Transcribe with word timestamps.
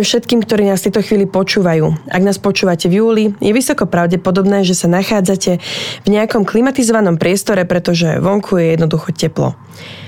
deň 0.00 0.08
všetkým, 0.08 0.40
ktorí 0.48 0.64
nás 0.64 0.80
v 0.80 0.88
tejto 0.88 1.04
chvíli 1.04 1.28
počúvajú. 1.28 2.08
Ak 2.08 2.24
nás 2.24 2.40
počúvate 2.40 2.88
v 2.88 3.04
júli, 3.04 3.24
je 3.36 3.52
vysoko 3.52 3.84
pravdepodobné, 3.84 4.64
že 4.64 4.72
sa 4.72 4.88
nachádzate 4.88 5.60
v 6.00 6.08
nejakom 6.08 6.48
klimatizovanom 6.48 7.20
priestore, 7.20 7.68
pretože 7.68 8.16
vonku 8.16 8.56
je 8.56 8.80
jednoducho 8.80 9.12
teplo. 9.12 9.52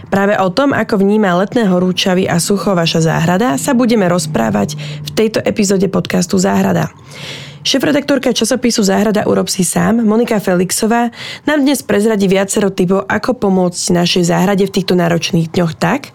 Práve 0.08 0.40
o 0.40 0.48
tom, 0.48 0.72
ako 0.72 0.96
vníma 0.96 1.36
letné 1.36 1.68
horúčavy 1.68 2.25
a 2.25 2.40
sucho 2.40 2.72
vaša 2.72 3.04
záhrada, 3.04 3.61
sa 3.61 3.76
budeme 3.76 4.08
rozprávať 4.08 4.80
v 4.80 5.11
tejto 5.12 5.44
epizóde 5.44 5.84
podcastu 5.93 6.40
Záhrada. 6.40 6.88
Šefredaktorka 7.62 8.34
časopisu 8.34 8.82
Záhrada 8.82 9.22
urob 9.22 9.46
si 9.46 9.62
sám, 9.62 10.02
Monika 10.02 10.43
Felixová, 10.43 11.14
nám 11.46 11.62
dnes 11.62 11.79
prezradí 11.86 12.26
viacero 12.26 12.75
typov, 12.75 13.07
ako 13.07 13.38
pomôcť 13.38 14.02
našej 14.02 14.35
záhrade 14.35 14.66
v 14.66 14.75
týchto 14.75 14.98
náročných 14.98 15.46
dňoch 15.54 15.79
tak, 15.79 16.11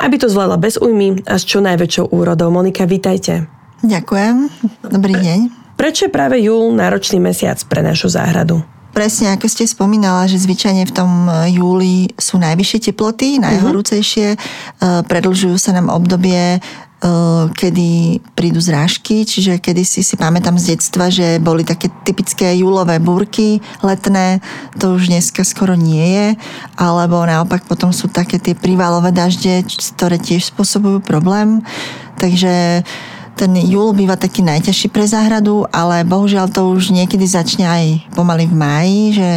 aby 0.00 0.16
to 0.16 0.32
zvládla 0.32 0.56
bez 0.56 0.80
újmy 0.80 1.20
a 1.28 1.36
s 1.36 1.44
čo 1.44 1.60
najväčšou 1.60 2.16
úrodou. 2.16 2.48
Monika, 2.48 2.88
vítajte. 2.88 3.44
Ďakujem. 3.84 4.48
Dobrý 4.88 5.20
deň. 5.20 5.38
Prečo 5.76 6.08
je 6.08 6.16
práve 6.16 6.40
júl 6.40 6.72
náročný 6.72 7.20
mesiac 7.20 7.60
pre 7.68 7.84
našu 7.84 8.08
záhradu? 8.08 8.64
Presne, 8.96 9.36
ako 9.36 9.52
ste 9.52 9.68
spomínala, 9.68 10.24
že 10.24 10.40
zvyčajne 10.40 10.88
v 10.88 10.92
tom 10.96 11.28
e, 11.28 11.52
júli 11.52 12.08
sú 12.16 12.40
najvyššie 12.40 12.78
teploty, 12.80 13.36
najhorúcejšie, 13.44 14.28
uh-huh. 14.32 15.04
predlžujú 15.04 15.60
sa 15.60 15.76
nám 15.76 15.92
obdobie 15.92 16.64
kedy 17.52 18.18
prídu 18.32 18.56
zrážky, 18.56 19.28
čiže 19.28 19.60
kedy 19.60 19.84
si 19.84 20.00
si 20.00 20.16
pamätám 20.16 20.56
z 20.56 20.74
detstva, 20.74 21.12
že 21.12 21.36
boli 21.36 21.60
také 21.60 21.92
typické 22.08 22.56
júlové 22.56 22.96
búrky 22.96 23.60
letné, 23.84 24.40
to 24.80 24.96
už 24.96 25.12
dneska 25.12 25.44
skoro 25.44 25.76
nie 25.76 26.02
je, 26.02 26.26
alebo 26.80 27.20
naopak 27.28 27.68
potom 27.68 27.92
sú 27.92 28.08
také 28.08 28.40
tie 28.40 28.56
prívalové 28.56 29.12
dažde, 29.12 29.68
ktoré 29.96 30.16
tiež 30.16 30.48
spôsobujú 30.56 31.04
problém. 31.04 31.60
Takže 32.16 32.80
ten 33.36 33.52
júl 33.60 33.92
býva 33.92 34.16
taký 34.16 34.40
najťažší 34.40 34.88
pre 34.88 35.04
záhradu, 35.04 35.68
ale 35.68 36.08
bohužiaľ 36.08 36.48
to 36.48 36.72
už 36.72 36.96
niekedy 36.96 37.28
začne 37.28 37.68
aj 37.68 37.84
pomaly 38.16 38.48
v 38.48 38.56
máji, 38.56 39.00
že 39.12 39.30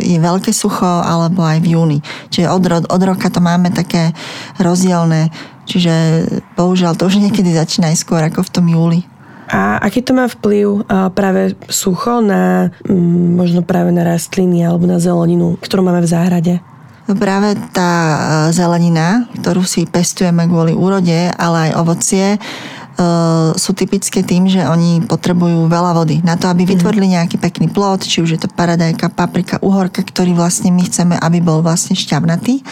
je 0.00 0.16
veľké 0.16 0.48
sucho, 0.56 0.88
alebo 0.88 1.44
aj 1.44 1.60
v 1.60 1.76
júni. 1.76 1.98
Čiže 2.32 2.48
od, 2.48 2.88
od 2.88 3.02
roka 3.04 3.28
to 3.28 3.44
máme 3.44 3.68
také 3.76 4.16
rozdielne 4.56 5.28
Čiže 5.66 5.94
bohužiaľ 6.54 6.94
to 6.94 7.10
už 7.10 7.18
niekedy 7.18 7.50
začína 7.50 7.90
aj 7.90 7.98
skôr 7.98 8.22
ako 8.22 8.46
v 8.46 8.52
tom 8.54 8.66
júli. 8.70 9.00
A 9.46 9.78
aký 9.78 10.02
to 10.02 10.10
má 10.10 10.26
vplyv 10.26 10.86
práve 11.14 11.54
sucho 11.70 12.18
na 12.18 12.74
možno 13.38 13.62
práve 13.62 13.94
na 13.94 14.02
rastliny 14.02 14.66
alebo 14.66 14.90
na 14.90 14.98
zeleninu, 14.98 15.54
ktorú 15.62 15.86
máme 15.86 16.02
v 16.02 16.10
záhrade? 16.10 16.54
Práve 17.06 17.54
tá 17.70 17.90
zelenina, 18.50 19.30
ktorú 19.38 19.62
si 19.62 19.86
pestujeme 19.86 20.50
kvôli 20.50 20.74
úrode, 20.74 21.30
ale 21.38 21.70
aj 21.70 21.78
ovocie, 21.78 22.26
sú 23.56 23.70
typické 23.76 24.24
tým, 24.24 24.48
že 24.48 24.64
oni 24.64 25.04
potrebujú 25.04 25.68
veľa 25.68 25.92
vody 25.92 26.24
na 26.24 26.40
to, 26.40 26.48
aby 26.48 26.64
mhm. 26.64 26.70
vytvorili 26.76 27.06
nejaký 27.12 27.36
pekný 27.36 27.68
plod, 27.68 28.04
či 28.04 28.24
už 28.24 28.36
je 28.36 28.40
to 28.40 28.48
paradajka, 28.48 29.12
paprika, 29.12 29.60
uhorka, 29.60 30.00
ktorý 30.00 30.32
vlastne 30.32 30.72
my 30.72 30.82
chceme, 30.88 31.14
aby 31.20 31.38
bol 31.44 31.60
vlastne 31.60 31.92
šťavnatý 31.92 32.64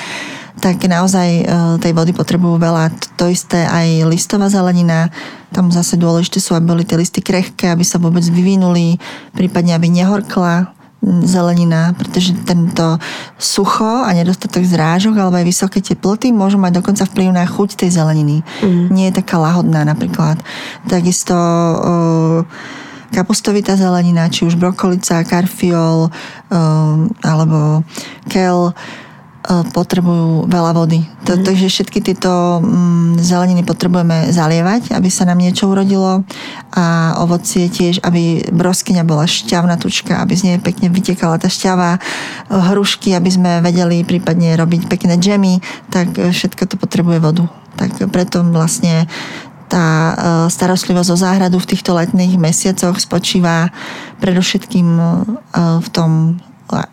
tak 0.55 0.86
naozaj 0.86 1.28
e, 1.28 1.45
tej 1.83 1.92
vody 1.92 2.14
potrebujú 2.14 2.62
veľa. 2.62 2.95
To 3.19 3.27
isté 3.27 3.67
aj 3.67 4.06
listová 4.06 4.47
zelenina, 4.47 5.11
tam 5.50 5.69
zase 5.75 5.98
dôležité 5.98 6.39
sú, 6.39 6.55
aby 6.55 6.72
boli 6.72 6.84
tie 6.86 6.95
listy 6.95 7.19
krehké, 7.19 7.75
aby 7.75 7.83
sa 7.83 7.98
vôbec 7.98 8.22
vyvinuli, 8.22 8.97
prípadne 9.34 9.75
aby 9.75 9.91
nehorkla 9.91 10.70
zelenina, 11.24 11.92
pretože 11.92 12.33
tento 12.48 12.97
sucho 13.36 14.05
a 14.05 14.08
nedostatok 14.17 14.64
zrážok 14.64 15.12
alebo 15.20 15.36
aj 15.36 15.45
vysoké 15.45 15.84
teploty 15.84 16.33
môžu 16.33 16.56
mať 16.56 16.80
dokonca 16.80 17.05
vplyv 17.05 17.29
na 17.36 17.45
chuť 17.45 17.77
tej 17.84 18.01
zeleniny. 18.01 18.40
Mm. 18.64 18.89
Nie 18.89 19.12
je 19.12 19.20
taká 19.20 19.36
lahodná 19.36 19.84
napríklad. 19.84 20.40
Takisto 20.89 21.36
kapustovitá 23.12 23.79
zelenina, 23.79 24.27
či 24.27 24.42
už 24.48 24.58
brokolica, 24.58 25.23
karfiol 25.23 26.11
alebo 27.23 27.86
kel, 28.27 28.74
potrebujú 29.44 30.48
veľa 30.48 30.72
vody. 30.72 31.05
Mm. 31.05 31.44
Takže 31.44 31.68
všetky 31.68 32.00
tieto 32.00 32.60
mm, 32.64 33.20
zeleniny 33.20 33.60
potrebujeme 33.60 34.32
zalievať, 34.32 34.96
aby 34.96 35.08
sa 35.12 35.28
nám 35.28 35.40
niečo 35.40 35.68
urodilo 35.68 36.24
a 36.72 37.16
ovocie 37.20 37.68
tiež, 37.68 38.00
aby 38.00 38.48
broskyňa 38.48 39.05
bola 39.05 39.28
šťavná 39.28 39.77
tučka, 39.77 40.20
aby 40.24 40.32
z 40.32 40.42
nej 40.48 40.58
pekne 40.64 40.88
vytekala 40.88 41.36
tá 41.36 41.52
šťava, 41.52 42.00
hrušky, 42.48 43.12
aby 43.12 43.30
sme 43.30 43.52
vedeli 43.60 44.00
prípadne 44.00 44.56
robiť 44.56 44.88
pekné 44.88 45.20
džemy, 45.20 45.61
tak 45.92 46.16
všetko 46.16 46.64
to 46.64 46.76
potrebuje 46.80 47.20
vodu. 47.20 47.44
Tak 47.76 48.08
preto 48.08 48.40
vlastne 48.48 49.05
tá 49.68 49.86
e, 49.86 50.14
starostlivosť 50.52 51.11
o 51.11 51.16
záhradu 51.18 51.56
v 51.58 51.68
týchto 51.74 51.96
letných 51.96 52.38
mesiacoch 52.38 52.96
spočíva 53.00 53.74
predovšetkým 54.22 54.88
e, 54.88 55.02
v 55.82 55.88
tom 55.90 56.38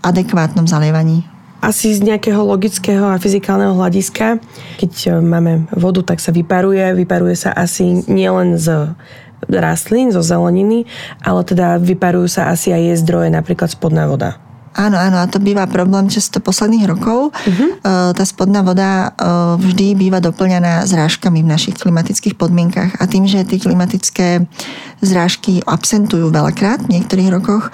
adekvátnom 0.03 0.68
zalievaní 0.68 1.31
asi 1.62 1.94
z 1.94 2.02
nejakého 2.02 2.42
logického 2.42 3.06
a 3.06 3.22
fyzikálneho 3.22 3.78
hľadiska. 3.78 4.42
Keď 4.82 4.92
e, 5.06 5.10
máme 5.22 5.70
vodu, 5.78 6.02
tak 6.02 6.18
sa 6.18 6.34
vyparuje. 6.34 6.82
Vyparuje 6.98 7.38
sa 7.38 7.54
asi 7.54 8.02
nielen 8.10 8.58
z 8.58 8.92
rastlín, 9.48 10.14
zo 10.14 10.22
zeleniny, 10.22 10.86
ale 11.22 11.42
teda 11.46 11.82
vyparujú 11.82 12.30
sa 12.30 12.54
asi 12.54 12.74
aj 12.74 12.82
jej 12.82 12.98
zdroje, 13.02 13.30
napríklad 13.34 13.74
spodná 13.74 14.06
voda. 14.06 14.38
Áno, 14.72 14.96
áno, 14.96 15.20
a 15.20 15.28
to 15.28 15.36
býva 15.44 15.68
problém 15.68 16.08
často 16.08 16.40
posledných 16.40 16.88
rokov. 16.88 17.36
Uh-huh. 17.36 17.76
Tá 18.16 18.24
spodná 18.24 18.64
voda 18.64 19.12
e, 19.12 19.30
vždy 19.60 20.00
býva 20.00 20.24
doplňaná 20.24 20.88
zrážkami 20.88 21.44
v 21.44 21.52
našich 21.52 21.76
klimatických 21.76 22.40
podmienkach 22.40 22.96
a 22.96 23.04
tým, 23.04 23.28
že 23.28 23.44
tie 23.44 23.60
klimatické 23.60 24.48
zrážky 25.04 25.60
absentujú 25.68 26.32
veľakrát 26.32 26.88
v 26.88 26.96
niektorých 26.96 27.30
rokoch, 27.36 27.68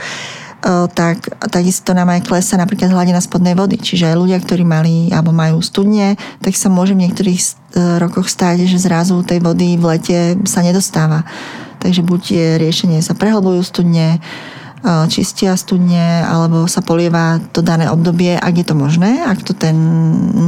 tak 0.67 1.31
takisto 1.47 1.95
nám 1.95 2.11
aj 2.11 2.27
klesa 2.27 2.59
napríklad 2.59 2.91
hladina 2.91 3.23
spodnej 3.23 3.55
vody. 3.55 3.79
Čiže 3.79 4.11
aj 4.11 4.19
ľudia, 4.19 4.37
ktorí 4.43 4.67
mali 4.67 5.07
alebo 5.15 5.31
majú 5.31 5.63
studne, 5.63 6.19
tak 6.43 6.59
sa 6.59 6.67
môže 6.67 6.91
v 6.91 7.07
niektorých 7.07 7.39
e, 7.39 7.45
rokoch 8.03 8.27
stať, 8.27 8.67
že 8.67 8.81
zrazu 8.81 9.23
tej 9.23 9.39
vody 9.39 9.79
v 9.79 9.83
lete 9.95 10.17
sa 10.43 10.59
nedostáva. 10.59 11.23
Takže 11.79 12.03
buď 12.03 12.21
je 12.27 12.47
riešenie, 12.59 12.99
sa 12.99 13.15
prehlbujú 13.15 13.61
studne, 13.63 14.19
čistia 15.09 15.57
studne, 15.57 16.23
alebo 16.23 16.69
sa 16.69 16.85
polieva 16.85 17.41
to 17.51 17.65
dané 17.65 17.89
obdobie, 17.89 18.37
ak 18.37 18.53
je 18.61 18.65
to 18.65 18.75
možné. 18.77 19.25
Ak 19.25 19.41
to 19.41 19.57
ten 19.57 19.75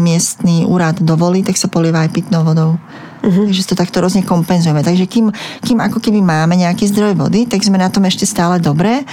miestný 0.06 0.63
úrad 0.69 1.02
dovolí, 1.02 1.41
tak 1.41 1.58
sa 1.58 1.68
polieva 1.68 2.06
aj 2.06 2.13
pitnou 2.13 2.46
vodou. 2.46 2.78
Uh-huh. 3.19 3.46
Takže 3.47 3.63
to 3.68 3.75
takto 3.75 4.00
rôzne 4.00 4.24
kompenzujeme. 4.24 4.80
Takže 4.80 5.06
kým, 5.06 5.31
kým 5.63 5.80
ako 5.84 6.00
keby 6.00 6.24
máme 6.24 6.56
nejaký 6.56 6.88
zdroj 6.88 7.19
vody, 7.19 7.46
tak 7.46 7.63
sme 7.63 7.80
na 7.80 7.91
tom 7.91 8.07
ešte 8.07 8.24
stále 8.24 8.63
dobre, 8.63 9.03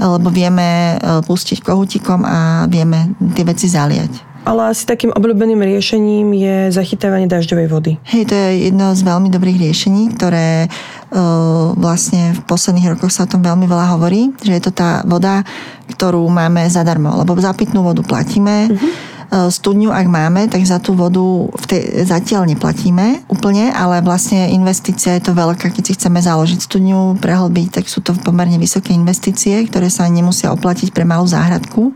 lebo 0.00 0.32
vieme 0.32 0.96
e, 0.96 1.20
pustiť 1.24 1.60
kohutikom 1.60 2.24
a 2.24 2.64
vieme 2.64 3.12
tie 3.36 3.44
veci 3.44 3.68
zaliať. 3.68 4.30
Ale 4.40 4.72
asi 4.72 4.88
takým 4.88 5.12
obľúbeným 5.12 5.60
riešením 5.60 6.32
je 6.32 6.56
zachytávanie 6.72 7.28
dažďovej 7.28 7.66
vody. 7.68 7.92
Hej, 8.08 8.32
to 8.32 8.34
je 8.34 8.72
jedno 8.72 8.96
z 8.96 9.04
veľmi 9.04 9.28
dobrých 9.28 9.68
riešení, 9.68 10.16
ktoré 10.16 10.64
uh, 10.64 11.76
vlastne 11.76 12.32
v 12.32 12.40
posledných 12.48 12.96
rokoch 12.96 13.12
sa 13.12 13.28
o 13.28 13.30
tom 13.30 13.44
veľmi 13.44 13.68
veľa 13.68 13.92
hovorí, 13.92 14.32
že 14.40 14.56
je 14.56 14.62
to 14.64 14.72
tá 14.72 15.04
voda, 15.04 15.44
ktorú 15.92 16.24
máme 16.32 16.64
zadarmo, 16.72 17.20
lebo 17.20 17.36
za 17.36 17.52
pitnú 17.52 17.84
vodu 17.84 18.00
platíme. 18.00 18.72
Uh-huh 18.72 19.09
E, 19.09 19.09
studňu, 19.30 19.94
ak 19.94 20.06
máme, 20.10 20.50
tak 20.50 20.66
za 20.66 20.82
tú 20.82 20.98
vodu 20.98 21.22
v 21.54 21.64
tej, 21.70 22.02
zatiaľ 22.02 22.50
neplatíme 22.50 23.22
úplne, 23.30 23.70
ale 23.70 24.02
vlastne 24.02 24.50
investícia 24.50 25.14
je 25.14 25.30
to 25.30 25.38
veľká. 25.38 25.70
Keď 25.70 25.84
si 25.86 25.94
chceme 25.94 26.18
založiť 26.18 26.58
studňu, 26.66 27.14
prehlbiť, 27.22 27.78
tak 27.78 27.86
sú 27.86 28.02
to 28.02 28.10
pomerne 28.26 28.58
vysoké 28.58 28.90
investície, 28.90 29.62
ktoré 29.70 29.86
sa 29.86 30.10
nemusia 30.10 30.50
oplatiť 30.50 30.90
pre 30.90 31.06
malú 31.06 31.30
záhradku 31.30 31.94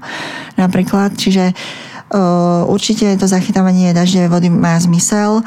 napríklad. 0.55 1.19
Čiže 1.19 1.51
uh, 1.51 2.71
určite 2.71 3.19
to 3.19 3.27
zachytávanie 3.27 3.91
dažďovej 3.91 4.31
vody 4.31 4.49
má 4.55 4.79
zmysel 4.79 5.43
e, 5.43 5.45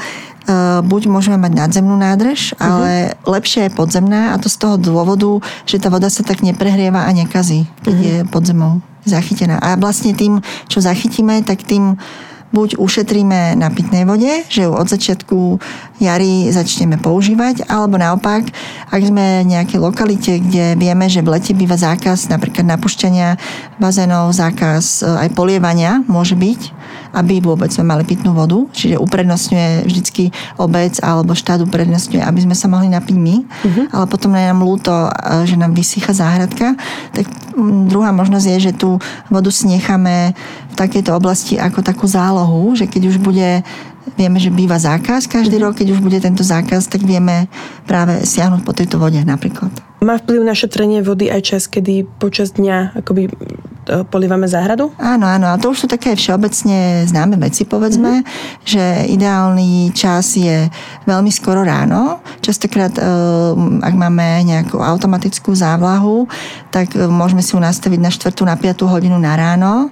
buď 0.83 1.01
môžeme 1.07 1.39
mať 1.39 1.53
nadzemnú 1.55 1.95
nádrž, 1.95 2.51
uh-huh. 2.51 2.63
ale 2.63 2.91
lepšie 3.23 3.67
je 3.67 3.75
podzemná 3.75 4.35
a 4.35 4.39
to 4.39 4.51
z 4.51 4.59
toho 4.59 4.75
dôvodu, 4.75 5.39
že 5.63 5.79
tá 5.79 5.87
voda 5.87 6.11
sa 6.11 6.23
tak 6.23 6.43
neprehrieva 6.43 7.07
a 7.07 7.11
nekazí, 7.15 7.67
keď 7.87 7.95
uh-huh. 7.95 8.07
je 8.07 8.17
pod 8.27 8.43
zemou 8.43 8.83
zachytená. 9.09 9.57
A 9.59 9.79
vlastne 9.79 10.11
tým, 10.13 10.43
čo 10.67 10.83
zachytíme, 10.83 11.43
tak 11.47 11.63
tým 11.63 11.95
buď 12.55 12.79
ušetríme 12.79 13.59
na 13.59 13.67
pitnej 13.67 14.07
vode, 14.07 14.47
že 14.47 14.63
ju 14.63 14.71
od 14.71 14.87
začiatku 14.87 15.59
jary 15.99 16.47
začneme 16.47 16.95
používať, 16.95 17.67
alebo 17.67 17.99
naopak, 17.99 18.47
ak 18.87 19.01
sme 19.03 19.43
v 19.43 19.51
nejakej 19.51 19.79
lokalite, 19.83 20.39
kde 20.39 20.79
vieme, 20.79 21.11
že 21.11 21.19
v 21.19 21.35
lete 21.35 21.51
býva 21.51 21.75
zákaz 21.75 22.31
napríklad 22.31 22.63
napušťania 22.63 23.35
bazénov, 23.83 24.31
zákaz 24.31 25.03
e, 25.03 25.27
aj 25.27 25.29
polievania 25.35 25.99
môže 26.07 26.39
byť, 26.39 26.61
aby 27.13 27.39
vôbec 27.39 27.71
sme 27.71 27.87
mali 27.87 28.03
pitnú 28.03 28.33
vodu, 28.33 28.57
čiže 28.73 28.99
uprednostňuje 28.99 29.87
vždycky 29.87 30.23
obec 30.57 30.99
alebo 30.99 31.37
štát 31.37 31.63
uprednostňuje, 31.63 32.23
aby 32.23 32.39
sme 32.43 32.55
sa 32.55 32.67
mohli 32.67 32.91
napiť 32.91 33.15
my, 33.15 33.35
uh-huh. 33.43 33.85
ale 33.93 34.05
potom 34.09 34.35
je 34.35 34.43
nám 34.43 34.61
ľúto, 34.63 34.91
e, 34.91 35.09
že 35.47 35.55
nám 35.55 35.71
vysycha 35.77 36.11
záhradka, 36.11 36.75
tak 37.13 37.25
druhá 37.89 38.13
možnosť 38.13 38.45
je, 38.57 38.57
že 38.69 38.73
tú 38.77 39.01
vodu 39.31 39.49
si 39.49 39.65
necháme 39.69 40.35
v 40.71 40.75
takejto 40.75 41.11
oblasti 41.15 41.57
ako 41.57 41.81
takú 41.81 42.05
zálohu, 42.05 42.75
že 42.77 42.85
keď 42.85 43.15
už 43.15 43.17
bude 43.17 43.65
vieme, 44.15 44.39
že 44.39 44.53
býva 44.53 44.79
zákaz 44.79 45.27
každý 45.27 45.59
rok, 45.59 45.75
keď 45.75 45.97
už 45.97 45.99
bude 45.99 46.15
tento 46.21 46.45
zákaz, 46.45 46.87
tak 46.87 47.03
vieme 47.03 47.51
práve 47.83 48.23
siahnuť 48.23 48.61
po 48.63 48.71
tejto 48.71 49.01
vode 49.01 49.19
napríklad. 49.19 49.73
Má 49.99 50.21
vplyv 50.21 50.41
na 50.45 50.53
šetrenie 50.53 51.01
vody 51.01 51.27
aj 51.27 51.41
čas, 51.43 51.63
kedy 51.65 52.05
počas 52.21 52.55
dňa 52.55 53.01
akoby 53.01 53.33
polívame 54.11 54.45
záhradu? 54.47 54.91
Áno, 54.99 55.25
áno. 55.25 55.47
A 55.49 55.55
to 55.55 55.71
už 55.71 55.85
sú 55.85 55.87
také 55.87 56.13
všeobecne 56.13 57.07
známe 57.07 57.39
veci, 57.39 57.63
povedzme, 57.63 58.21
mm-hmm. 58.21 58.65
že 58.67 58.83
ideálny 59.11 59.95
čas 59.95 60.35
je 60.35 60.67
veľmi 61.07 61.31
skoro 61.31 61.63
ráno. 61.63 62.19
Častokrát, 62.43 62.93
e, 62.95 63.03
ak 63.81 63.93
máme 63.95 64.43
nejakú 64.43 64.77
automatickú 64.79 65.55
závlahu, 65.55 66.27
tak 66.69 66.93
e, 66.93 67.07
môžeme 67.07 67.39
si 67.39 67.55
ju 67.55 67.59
nastaviť 67.63 67.99
na 67.99 68.11
4. 68.11 68.33
na 68.43 68.55
5. 68.59 68.85
hodinu 68.87 69.15
na 69.17 69.33
ráno 69.39 69.89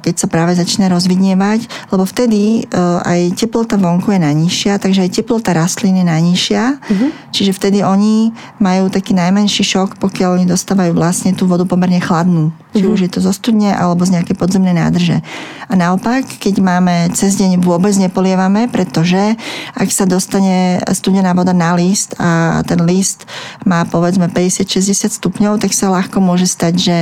keď 0.00 0.14
sa 0.16 0.26
práve 0.26 0.56
začne 0.56 0.88
rozvidnievať, 0.88 1.68
lebo 1.92 2.08
vtedy 2.08 2.64
aj 3.04 3.36
teplota 3.36 3.76
vonku 3.76 4.08
je 4.16 4.20
najnižšia, 4.20 4.80
takže 4.80 5.04
aj 5.04 5.20
teplota 5.20 5.52
rastlín 5.52 6.00
je 6.00 6.06
najnižšia, 6.08 6.62
uh-huh. 6.80 7.10
čiže 7.28 7.52
vtedy 7.52 7.84
oni 7.84 8.32
majú 8.56 8.88
taký 8.88 9.12
najmenší 9.12 9.60
šok, 9.60 10.00
pokiaľ 10.00 10.40
oni 10.40 10.46
dostávajú 10.48 10.96
vlastne 10.96 11.36
tú 11.36 11.44
vodu 11.44 11.68
pomerne 11.68 12.00
chladnú. 12.00 12.56
Či 12.70 12.86
uh-huh. 12.86 12.94
už 12.94 13.00
je 13.04 13.10
to 13.10 13.20
zo 13.20 13.34
studne 13.34 13.74
alebo 13.74 14.06
z 14.06 14.16
nejakej 14.16 14.38
podzemnej 14.38 14.72
nádrže. 14.72 15.20
A 15.66 15.74
naopak, 15.74 16.22
keď 16.38 16.62
máme 16.62 17.10
cez 17.14 17.34
deň 17.34 17.60
vôbec 17.60 17.94
nepolievame, 17.98 18.70
pretože 18.70 19.34
ak 19.74 19.88
sa 19.90 20.06
dostane 20.06 20.78
studená 20.94 21.34
voda 21.34 21.50
na 21.50 21.74
list 21.74 22.14
a 22.18 22.62
ten 22.62 22.78
list 22.86 23.26
má 23.66 23.82
povedzme 23.86 24.30
50-60 24.30 25.10
stupňov, 25.10 25.58
tak 25.58 25.74
sa 25.74 25.90
ľahko 25.90 26.22
môže 26.22 26.46
stať, 26.46 26.74
že 26.78 26.96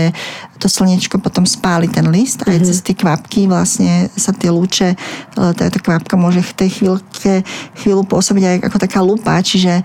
to 0.59 0.67
slnečko 0.67 1.23
potom 1.23 1.47
spáli 1.47 1.87
ten 1.87 2.11
list 2.11 2.43
aj 2.45 2.59
cez 2.67 2.79
tie 2.83 2.95
kvapky 2.99 3.47
vlastne 3.47 4.11
sa 4.19 4.35
tie 4.35 4.51
lúče, 4.51 4.99
tá, 5.35 5.55
tá 5.55 5.79
kvapka 5.79 6.19
môže 6.19 6.43
v 6.43 6.53
tej 6.55 6.69
chvíľke, 6.83 7.47
chvíľu 7.79 8.03
pôsobiť 8.05 8.45
aj 8.45 8.57
ako 8.67 8.79
taká 8.83 9.01
lupa, 9.01 9.39
čiže 9.39 9.81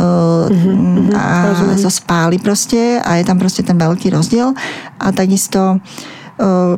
uh-huh, 0.00 1.12
a 1.12 1.52
to 1.76 1.90
spáli 1.92 2.40
proste 2.40 2.98
a 3.04 3.20
je 3.20 3.24
tam 3.28 3.36
proste 3.36 3.60
ten 3.60 3.76
veľký 3.76 4.08
rozdiel 4.10 4.56
a 4.96 5.06
takisto 5.12 5.78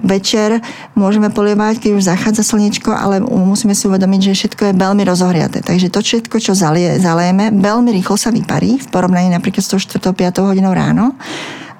večer 0.01 0.57
môžeme 0.97 1.29
polievať, 1.29 1.85
keď 1.85 1.91
už 1.93 2.09
zachádza 2.09 2.41
slnečko, 2.41 2.97
ale 2.97 3.21
musíme 3.21 3.77
si 3.77 3.85
uvedomiť, 3.85 4.33
že 4.33 4.39
všetko 4.45 4.63
je 4.73 4.75
veľmi 4.81 5.03
rozohriaté. 5.05 5.61
Takže 5.61 5.93
to 5.93 6.01
všetko, 6.01 6.37
čo 6.41 6.57
zalie, 6.57 6.97
zalejeme, 6.97 7.53
veľmi 7.53 7.93
rýchlo 7.93 8.17
sa 8.17 8.33
vyparí 8.33 8.81
v 8.81 8.89
porovnaní 8.89 9.29
napríklad 9.29 9.61
s 9.61 9.77
4. 9.77 10.01
5. 10.01 10.49
hodinou 10.49 10.73
ráno 10.73 11.13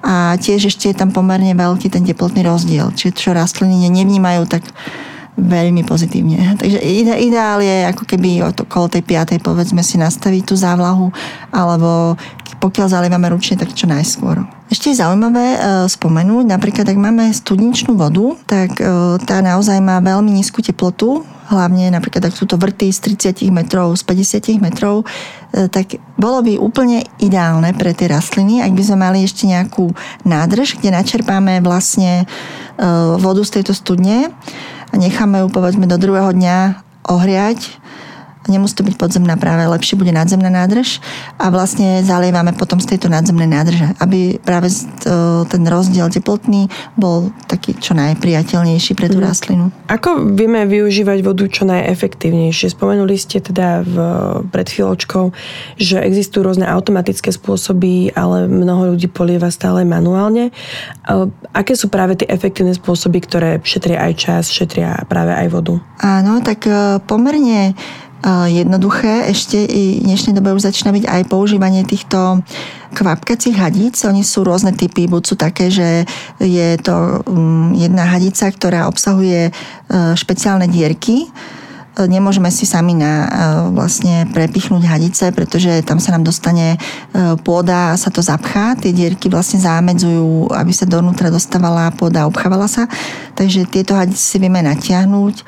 a 0.01 0.33
tiež 0.37 0.73
ešte 0.73 0.89
je 0.89 0.97
tam 0.97 1.13
pomerne 1.13 1.53
veľký 1.53 1.93
ten 1.93 2.01
teplotný 2.01 2.41
rozdiel, 2.41 2.89
čiže 2.93 3.13
čo 3.13 3.29
rastliny 3.37 3.89
nevnímajú 3.89 4.49
tak 4.49 4.65
veľmi 5.37 5.85
pozitívne. 5.87 6.37
Takže 6.61 6.79
ide, 6.81 7.13
ideál 7.21 7.61
je 7.63 7.87
ako 7.87 8.03
keby 8.05 8.43
okolo 8.65 8.91
tej 8.91 9.05
piatej 9.05 9.39
povedzme 9.39 9.79
si 9.85 10.01
nastaviť 10.01 10.43
tú 10.43 10.55
závlahu 10.57 11.13
alebo 11.53 12.17
pokiaľ 12.61 12.93
zalievame 12.93 13.25
ručne, 13.33 13.57
tak 13.57 13.73
čo 13.73 13.89
najskôr. 13.89 14.45
Ešte 14.69 14.93
je 14.93 15.01
zaujímavé 15.01 15.57
e, 15.57 15.59
spomenúť, 15.89 16.45
napríklad 16.45 16.85
ak 16.85 16.93
máme 16.93 17.33
studničnú 17.33 17.97
vodu, 17.97 18.37
tak 18.45 18.77
e, 18.77 19.17
tá 19.25 19.41
naozaj 19.41 19.81
má 19.81 19.97
veľmi 19.97 20.29
nízku 20.29 20.61
teplotu, 20.61 21.25
hlavne 21.51 21.91
napríklad 21.91 22.31
ak 22.31 22.35
sú 22.39 22.47
to 22.47 22.55
vrty 22.55 22.89
z 22.89 23.11
30 23.35 23.51
metrov, 23.51 23.93
z 23.99 24.07
50 24.07 24.63
metrov, 24.63 25.03
e, 25.51 25.67
tak 25.67 25.99
bolo 26.15 26.39
by 26.39 26.55
úplne 26.55 27.03
ideálne 27.19 27.75
pre 27.75 27.91
tie 27.91 28.07
rastliny, 28.07 28.63
ak 28.63 28.71
by 28.71 28.81
sme 28.81 28.97
mali 29.03 29.19
ešte 29.27 29.45
nejakú 29.45 29.91
nádrž, 30.23 30.79
kde 30.79 30.95
načerpáme 30.95 31.59
vlastne 31.59 32.25
vodu 33.21 33.41
z 33.45 33.61
tejto 33.61 33.77
studne 33.77 34.33
a 34.89 34.93
necháme 34.97 35.45
ju 35.45 35.47
povedzme 35.53 35.85
do 35.85 36.01
druhého 36.01 36.33
dňa 36.33 36.57
ohriať 37.05 37.81
Nemusí 38.49 38.73
to 38.73 38.81
byť 38.81 38.97
podzemná 38.97 39.37
práve, 39.37 39.69
lepšie 39.69 40.01
bude 40.01 40.09
nadzemná 40.09 40.49
nádrž 40.49 40.97
a 41.37 41.53
vlastne 41.53 42.01
zalievame 42.01 42.57
potom 42.57 42.81
z 42.81 42.95
tejto 42.95 43.05
nadzemnej 43.05 43.45
nádrže, 43.45 43.93
aby 44.01 44.41
práve 44.41 44.73
ten 45.45 45.63
rozdiel 45.69 46.09
teplotný 46.09 46.65
bol 46.97 47.29
taký 47.45 47.77
čo 47.77 47.93
najpriateľnejší 47.93 48.97
pre 48.97 49.13
tú 49.13 49.21
mm. 49.21 49.25
rastlinu. 49.25 49.69
Ako 49.85 50.33
vieme 50.33 50.65
využívať 50.65 51.21
vodu 51.21 51.45
čo 51.45 51.69
najefektívnejšie? 51.69 52.73
Spomenuli 52.73 53.13
ste 53.13 53.45
teda 53.45 53.85
v, 53.85 53.95
pred 54.49 54.67
chvíľočkou, 54.73 55.29
že 55.77 56.01
existujú 56.01 56.41
rôzne 56.41 56.65
automatické 56.65 57.29
spôsoby, 57.29 58.09
ale 58.17 58.49
mnoho 58.49 58.97
ľudí 58.97 59.05
polieva 59.05 59.53
stále 59.53 59.85
manuálne. 59.85 60.49
Aké 61.53 61.77
sú 61.77 61.93
práve 61.93 62.17
tie 62.17 62.25
efektívne 62.25 62.73
spôsoby, 62.73 63.21
ktoré 63.21 63.61
šetria 63.61 64.01
aj 64.09 64.13
čas, 64.17 64.43
šetria 64.49 65.05
práve 65.05 65.37
aj 65.37 65.47
vodu? 65.53 65.77
Áno, 66.01 66.41
tak 66.41 66.65
e, 66.65 66.97
pomerne 67.05 67.77
jednoduché. 68.29 69.29
Ešte 69.33 69.57
i 69.57 70.01
v 70.01 70.05
dnešnej 70.05 70.37
dobe 70.37 70.53
už 70.53 70.69
začína 70.69 70.93
byť 70.93 71.05
aj 71.09 71.21
používanie 71.29 71.81
týchto 71.83 72.45
kvapkacích 72.93 73.57
hadíc. 73.57 73.97
Oni 74.05 74.21
sú 74.21 74.43
rôzne 74.45 74.75
typy, 74.75 75.07
buď 75.07 75.23
sú 75.25 75.35
také, 75.39 75.71
že 75.71 76.05
je 76.37 76.69
to 76.83 77.23
mm, 77.25 77.81
jedna 77.81 78.03
hadica, 78.05 78.51
ktorá 78.51 78.85
obsahuje 78.85 79.49
e, 79.49 79.51
špeciálne 80.13 80.67
dierky, 80.67 81.31
nemôžeme 81.99 82.47
si 82.47 82.63
sami 82.63 82.95
na, 82.95 83.27
e, 83.27 83.29
vlastne 83.75 84.23
prepichnúť 84.31 84.83
hadice, 84.87 85.35
pretože 85.35 85.83
tam 85.83 85.99
sa 85.99 86.15
nám 86.15 86.23
dostane 86.23 86.75
e, 86.75 86.77
pôda 87.43 87.99
sa 87.99 88.07
to 88.07 88.23
zapchá. 88.23 88.79
Tie 88.79 88.95
dierky 88.95 89.27
vlastne 89.27 89.59
zámedzujú, 89.59 90.55
aby 90.55 90.71
sa 90.71 90.87
donútra 90.87 91.27
dostávala 91.27 91.91
pôda 91.91 92.23
obchávala 92.27 92.71
sa. 92.71 92.87
Takže 93.35 93.67
tieto 93.67 93.91
hadice 93.91 94.23
si 94.23 94.37
vieme 94.39 94.63
natiahnuť. 94.63 95.35
E, 95.35 95.43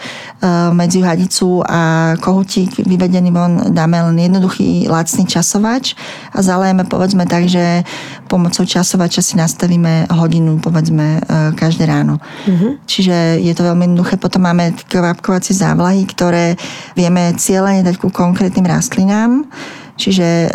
medzi 0.76 1.00
hadicu 1.00 1.64
a 1.64 2.14
kohutík 2.20 2.84
vyvedený 2.84 3.32
von 3.32 3.54
dáme 3.72 4.04
len 4.12 4.18
jednoduchý 4.20 4.92
lacný 4.92 5.24
časovač 5.24 5.96
a 6.36 6.44
zalejeme 6.44 6.84
povedzme 6.84 7.24
tak, 7.24 7.48
že 7.48 7.88
pomocou 8.34 8.66
časovača 8.66 9.22
si 9.22 9.38
nastavíme 9.38 10.10
hodinu 10.10 10.58
povedzme 10.58 11.22
každé 11.54 11.86
ráno. 11.86 12.18
Mm-hmm. 12.50 12.72
Čiže 12.90 13.38
je 13.46 13.54
to 13.54 13.62
veľmi 13.62 13.94
jednoduché. 13.94 14.18
Potom 14.18 14.50
máme 14.50 14.74
kvapkovacie 14.90 15.54
závlahy, 15.54 16.10
ktoré 16.10 16.58
vieme 16.98 17.38
cieľene 17.38 17.86
dať 17.86 18.02
ku 18.02 18.10
konkrétnym 18.10 18.66
rastlinám. 18.66 19.46
Čiže 19.94 20.26
e, 20.26 20.48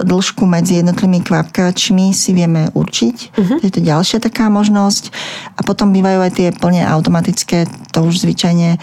dĺžku 0.00 0.48
medzi 0.48 0.80
jednotlivými 0.80 1.20
kvapkačmi 1.20 2.16
si 2.16 2.32
vieme 2.32 2.72
určiť. 2.72 3.16
Uh-huh. 3.36 3.58
Je 3.60 3.68
to 3.68 3.84
ďalšia 3.84 4.16
taká 4.16 4.48
možnosť. 4.48 5.12
A 5.54 5.60
potom 5.60 5.92
bývajú 5.92 6.18
aj 6.24 6.32
tie 6.32 6.48
plne 6.56 6.80
automatické, 6.88 7.68
to 7.92 7.98
už 8.00 8.24
zvyčajne 8.24 8.70
e, 8.72 8.78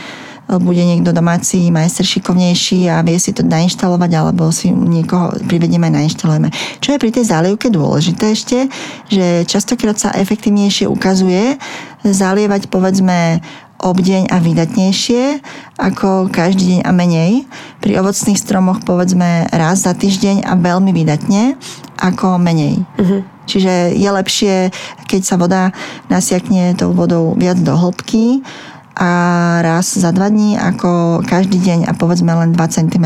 bude 0.58 0.82
niekto 0.82 1.14
domáci 1.14 1.70
majster 1.70 2.02
šikovnejší 2.02 2.90
a 2.90 3.06
vie 3.06 3.22
si 3.22 3.30
to 3.30 3.46
nainštalovať 3.46 4.12
alebo 4.18 4.50
si 4.50 4.74
niekoho 4.74 5.38
privedieme 5.46 5.94
a 5.94 6.02
nainštalujeme. 6.02 6.50
Čo 6.82 6.98
je 6.98 7.02
pri 7.02 7.14
tej 7.14 7.30
zálievke 7.30 7.70
dôležité 7.70 8.34
ešte, 8.34 8.66
že 9.14 9.46
častokrát 9.46 10.02
sa 10.02 10.10
efektívnejšie 10.18 10.90
ukazuje 10.90 11.62
zalievať 12.02 12.74
povedzme 12.74 13.46
obdeň 13.80 14.28
a 14.28 14.44
vydatnejšie 14.44 15.40
ako 15.80 16.28
každý 16.28 16.76
deň 16.76 16.82
a 16.84 16.92
menej. 16.92 17.32
Pri 17.80 17.96
ovocných 17.96 18.36
stromoch 18.36 18.84
povedzme 18.84 19.48
raz 19.56 19.88
za 19.88 19.96
týždeň 19.96 20.44
a 20.44 20.60
veľmi 20.60 20.92
vydatne 20.92 21.56
ako 21.96 22.40
menej. 22.40 22.84
Uh-huh. 23.00 23.24
Čiže 23.48 23.96
je 23.96 24.10
lepšie, 24.12 24.56
keď 25.08 25.22
sa 25.24 25.36
voda 25.40 25.72
nasiakne 26.12 26.76
tou 26.76 26.92
vodou 26.92 27.34
viac 27.40 27.58
do 27.64 27.74
hĺbky 27.74 28.44
a 29.00 29.10
raz 29.64 29.96
za 29.96 30.12
dva 30.12 30.28
dní 30.28 30.60
ako 30.60 31.24
každý 31.24 31.56
deň 31.56 31.80
a 31.88 31.96
povedzme 31.96 32.36
len 32.36 32.52
2 32.52 32.60
cm 32.68 33.06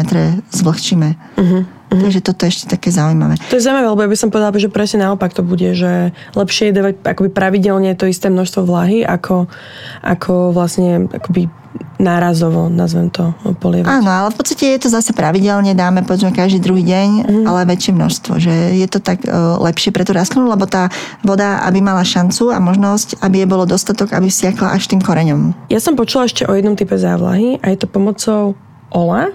zvlhčíme. 0.49 1.09
Uh-huh. 1.37 1.61
Mm-hmm. 1.93 2.01
Takže 2.09 2.19
toto 2.25 2.41
je 2.43 2.49
ešte 2.49 2.65
také 2.73 2.89
zaujímavé. 2.89 3.37
To 3.53 3.61
je 3.61 3.61
zaujímavé, 3.61 3.87
lebo 3.93 4.01
ja 4.01 4.09
by 4.09 4.17
som 4.17 4.33
povedala, 4.33 4.57
že 4.57 4.73
presne 4.73 5.05
naopak 5.05 5.29
to 5.29 5.45
bude, 5.45 5.77
že 5.77 6.09
lepšie 6.33 6.73
je 6.73 6.77
dávať 6.81 6.93
akoby 7.05 7.29
pravidelne 7.29 7.93
to 7.93 8.09
isté 8.09 8.33
množstvo 8.33 8.65
vlahy, 8.65 9.05
ako, 9.05 9.45
ako 10.01 10.57
vlastne 10.57 11.05
akoby 11.13 11.53
nárazovo, 12.03 12.67
nazvem 12.67 13.07
to, 13.07 13.31
polievať. 13.63 13.87
Áno, 13.87 14.09
ale 14.11 14.29
v 14.33 14.37
podstate 14.37 14.75
je 14.75 14.79
to 14.83 14.89
zase 14.91 15.15
pravidelne, 15.15 15.71
dáme 15.71 16.03
povedzme 16.03 16.35
každý 16.35 16.59
druhý 16.59 16.83
deň, 16.83 17.09
mm. 17.23 17.43
ale 17.47 17.69
väčšie 17.69 17.95
množstvo, 17.95 18.33
že 18.43 18.53
je 18.75 18.87
to 18.91 18.99
tak 18.99 19.23
uh, 19.23 19.55
lepšie 19.63 19.95
pre 19.95 20.03
tú 20.03 20.11
rastlinu, 20.11 20.51
lebo 20.51 20.67
tá 20.67 20.91
voda, 21.23 21.63
aby 21.63 21.79
mala 21.79 22.03
šancu 22.03 22.51
a 22.51 22.59
možnosť, 22.59 23.23
aby 23.23 23.45
je 23.45 23.47
bolo 23.47 23.63
dostatok, 23.63 24.11
aby 24.11 24.27
siakla 24.27 24.75
až 24.75 24.91
tým 24.91 24.99
koreňom. 24.99 25.55
Ja 25.71 25.79
som 25.79 25.95
počula 25.95 26.27
ešte 26.27 26.43
o 26.43 26.51
jednom 26.51 26.75
type 26.75 26.93
závlahy 26.99 27.61
a 27.63 27.71
je 27.71 27.77
to 27.79 27.87
pomocou 27.87 28.59
ola, 28.91 29.31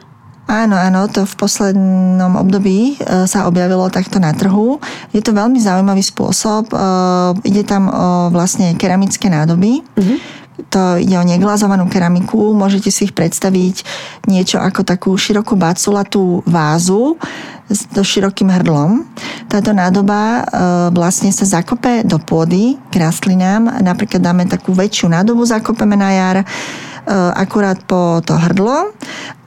Áno, 0.48 0.80
áno, 0.80 1.04
to 1.12 1.28
v 1.28 1.34
poslednom 1.44 2.40
období 2.40 2.96
e, 2.96 3.28
sa 3.28 3.44
objavilo 3.44 3.84
takto 3.92 4.16
na 4.16 4.32
trhu. 4.32 4.80
Je 5.12 5.20
to 5.20 5.36
veľmi 5.36 5.60
zaujímavý 5.60 6.00
spôsob. 6.00 6.72
E, 6.72 6.76
ide 7.44 7.68
tam 7.68 7.84
o 7.92 8.32
vlastne 8.32 8.72
keramické 8.80 9.28
nádoby. 9.28 9.84
Mm-hmm. 9.84 10.18
To 10.58 10.98
ide 10.98 11.14
o 11.14 11.24
neglazovanú 11.24 11.86
keramiku. 11.86 12.50
Môžete 12.50 12.90
si 12.90 13.06
ich 13.06 13.14
predstaviť 13.14 13.86
niečo 14.26 14.58
ako 14.58 14.82
takú 14.82 15.10
širokú 15.14 15.54
baculatú 15.54 16.42
vázu 16.42 17.14
s 17.70 17.84
širokým 17.92 18.48
hrdlom. 18.48 19.06
Táto 19.46 19.76
nádoba 19.76 20.18
e, 20.18 20.42
vlastne 20.90 21.30
sa 21.30 21.44
zakope 21.44 22.02
do 22.02 22.16
pôdy 22.18 22.80
k 22.90 22.94
rastlinám. 22.98 23.80
Napríklad 23.84 24.24
dáme 24.24 24.48
takú 24.48 24.72
väčšiu 24.72 25.12
nádobu, 25.12 25.44
zakopeme 25.44 25.94
na 25.94 26.10
jar 26.10 26.36
akurát 27.34 27.80
po 27.88 28.20
to 28.20 28.36
hrdlo 28.36 28.92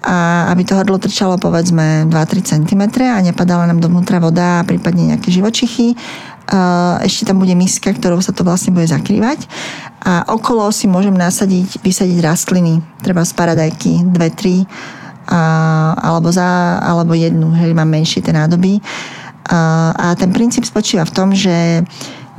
a 0.02 0.50
aby 0.50 0.66
to 0.66 0.74
hrdlo 0.74 0.98
trčalo 0.98 1.38
povedzme 1.38 2.10
2-3 2.10 2.42
cm 2.42 2.84
a 3.06 3.22
nepadala 3.22 3.70
nám 3.70 3.78
dovnútra 3.78 4.18
voda 4.18 4.62
a 4.62 4.66
prípadne 4.66 5.14
nejaké 5.14 5.30
živočichy. 5.30 5.94
Ešte 7.06 7.30
tam 7.30 7.38
bude 7.38 7.54
miska, 7.54 7.94
ktorou 7.94 8.18
sa 8.20 8.34
to 8.34 8.42
vlastne 8.42 8.74
bude 8.74 8.90
zakrývať 8.90 9.46
a 10.02 10.26
okolo 10.34 10.74
si 10.74 10.90
môžem 10.90 11.14
nasadiť, 11.14 11.78
vysadiť 11.86 12.18
rastliny, 12.26 12.82
treba 13.06 13.22
z 13.22 13.38
paradajky, 13.38 14.02
dve, 14.10 14.34
tri, 14.34 14.66
a, 15.30 15.94
alebo, 16.02 16.34
za, 16.34 16.82
alebo 16.82 17.14
jednu, 17.14 17.54
že 17.54 17.78
mám 17.78 17.86
menšie 17.86 18.26
tie 18.26 18.34
nádoby. 18.34 18.82
A, 19.46 19.94
a 19.94 20.06
ten 20.18 20.34
princíp 20.34 20.66
spočíva 20.66 21.06
v 21.06 21.14
tom, 21.14 21.38
že 21.38 21.86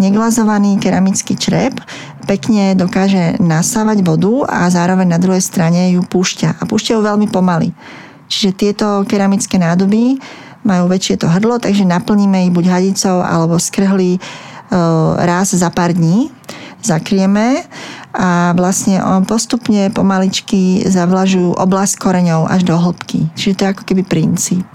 neglazovaný 0.03 0.83
keramický 0.83 1.39
črep 1.39 1.79
pekne 2.25 2.79
dokáže 2.79 3.37
nasávať 3.43 4.05
vodu 4.07 4.47
a 4.49 4.71
zároveň 4.71 5.11
na 5.11 5.19
druhej 5.19 5.43
strane 5.43 5.93
ju 5.95 6.03
púšťa. 6.07 6.59
A 6.59 6.63
púšťa 6.65 6.97
ju 6.97 7.01
veľmi 7.03 7.27
pomaly. 7.29 7.75
Čiže 8.31 8.51
tieto 8.57 8.87
keramické 9.05 9.61
nádoby 9.61 10.17
majú 10.63 10.87
väčšie 10.89 11.21
to 11.21 11.27
hrdlo, 11.29 11.59
takže 11.59 11.83
naplníme 11.85 12.49
ich 12.49 12.55
buď 12.55 12.65
hadicou 12.71 13.21
alebo 13.21 13.59
skrhli 13.59 14.17
e, 14.17 14.21
raz 15.27 15.53
za 15.53 15.69
pár 15.69 15.93
dní 15.93 16.31
zakrieme 16.83 17.63
a 18.11 18.53
vlastne 18.59 18.99
on 19.01 19.23
postupne 19.23 19.89
pomaličky 19.95 20.83
zavlažujú 20.85 21.55
oblasť 21.57 21.95
koreňov 21.97 22.51
až 22.51 22.67
do 22.67 22.75
hĺbky. 22.75 23.31
Čiže 23.39 23.55
to 23.55 23.63
je 23.65 23.73
ako 23.73 23.83
keby 23.87 24.03
princíp. 24.03 24.67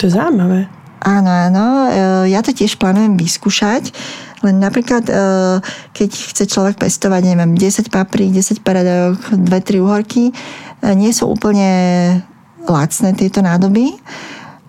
To 0.00 0.08
je 0.08 0.16
zaujímavé. 0.16 0.66
Áno, 1.04 1.28
áno. 1.28 1.66
E, 1.92 2.32
ja 2.32 2.40
to 2.40 2.56
tiež 2.56 2.80
plánujem 2.80 3.20
vyskúšať. 3.20 3.92
Len 4.44 4.60
napríklad, 4.60 5.08
e, 5.08 5.14
keď 5.96 6.10
chce 6.12 6.44
človek 6.44 6.76
pestovať, 6.76 7.34
neviem, 7.34 7.56
10 7.56 7.88
paprík, 7.88 8.30
10 8.30 8.60
paradajok, 8.60 9.40
2-3 9.40 9.80
uhorky, 9.80 10.30
e, 10.30 10.32
nie 10.92 11.10
sú 11.10 11.32
úplne 11.32 11.72
lacné 12.64 13.16
tieto 13.16 13.44
nádoby, 13.44 13.96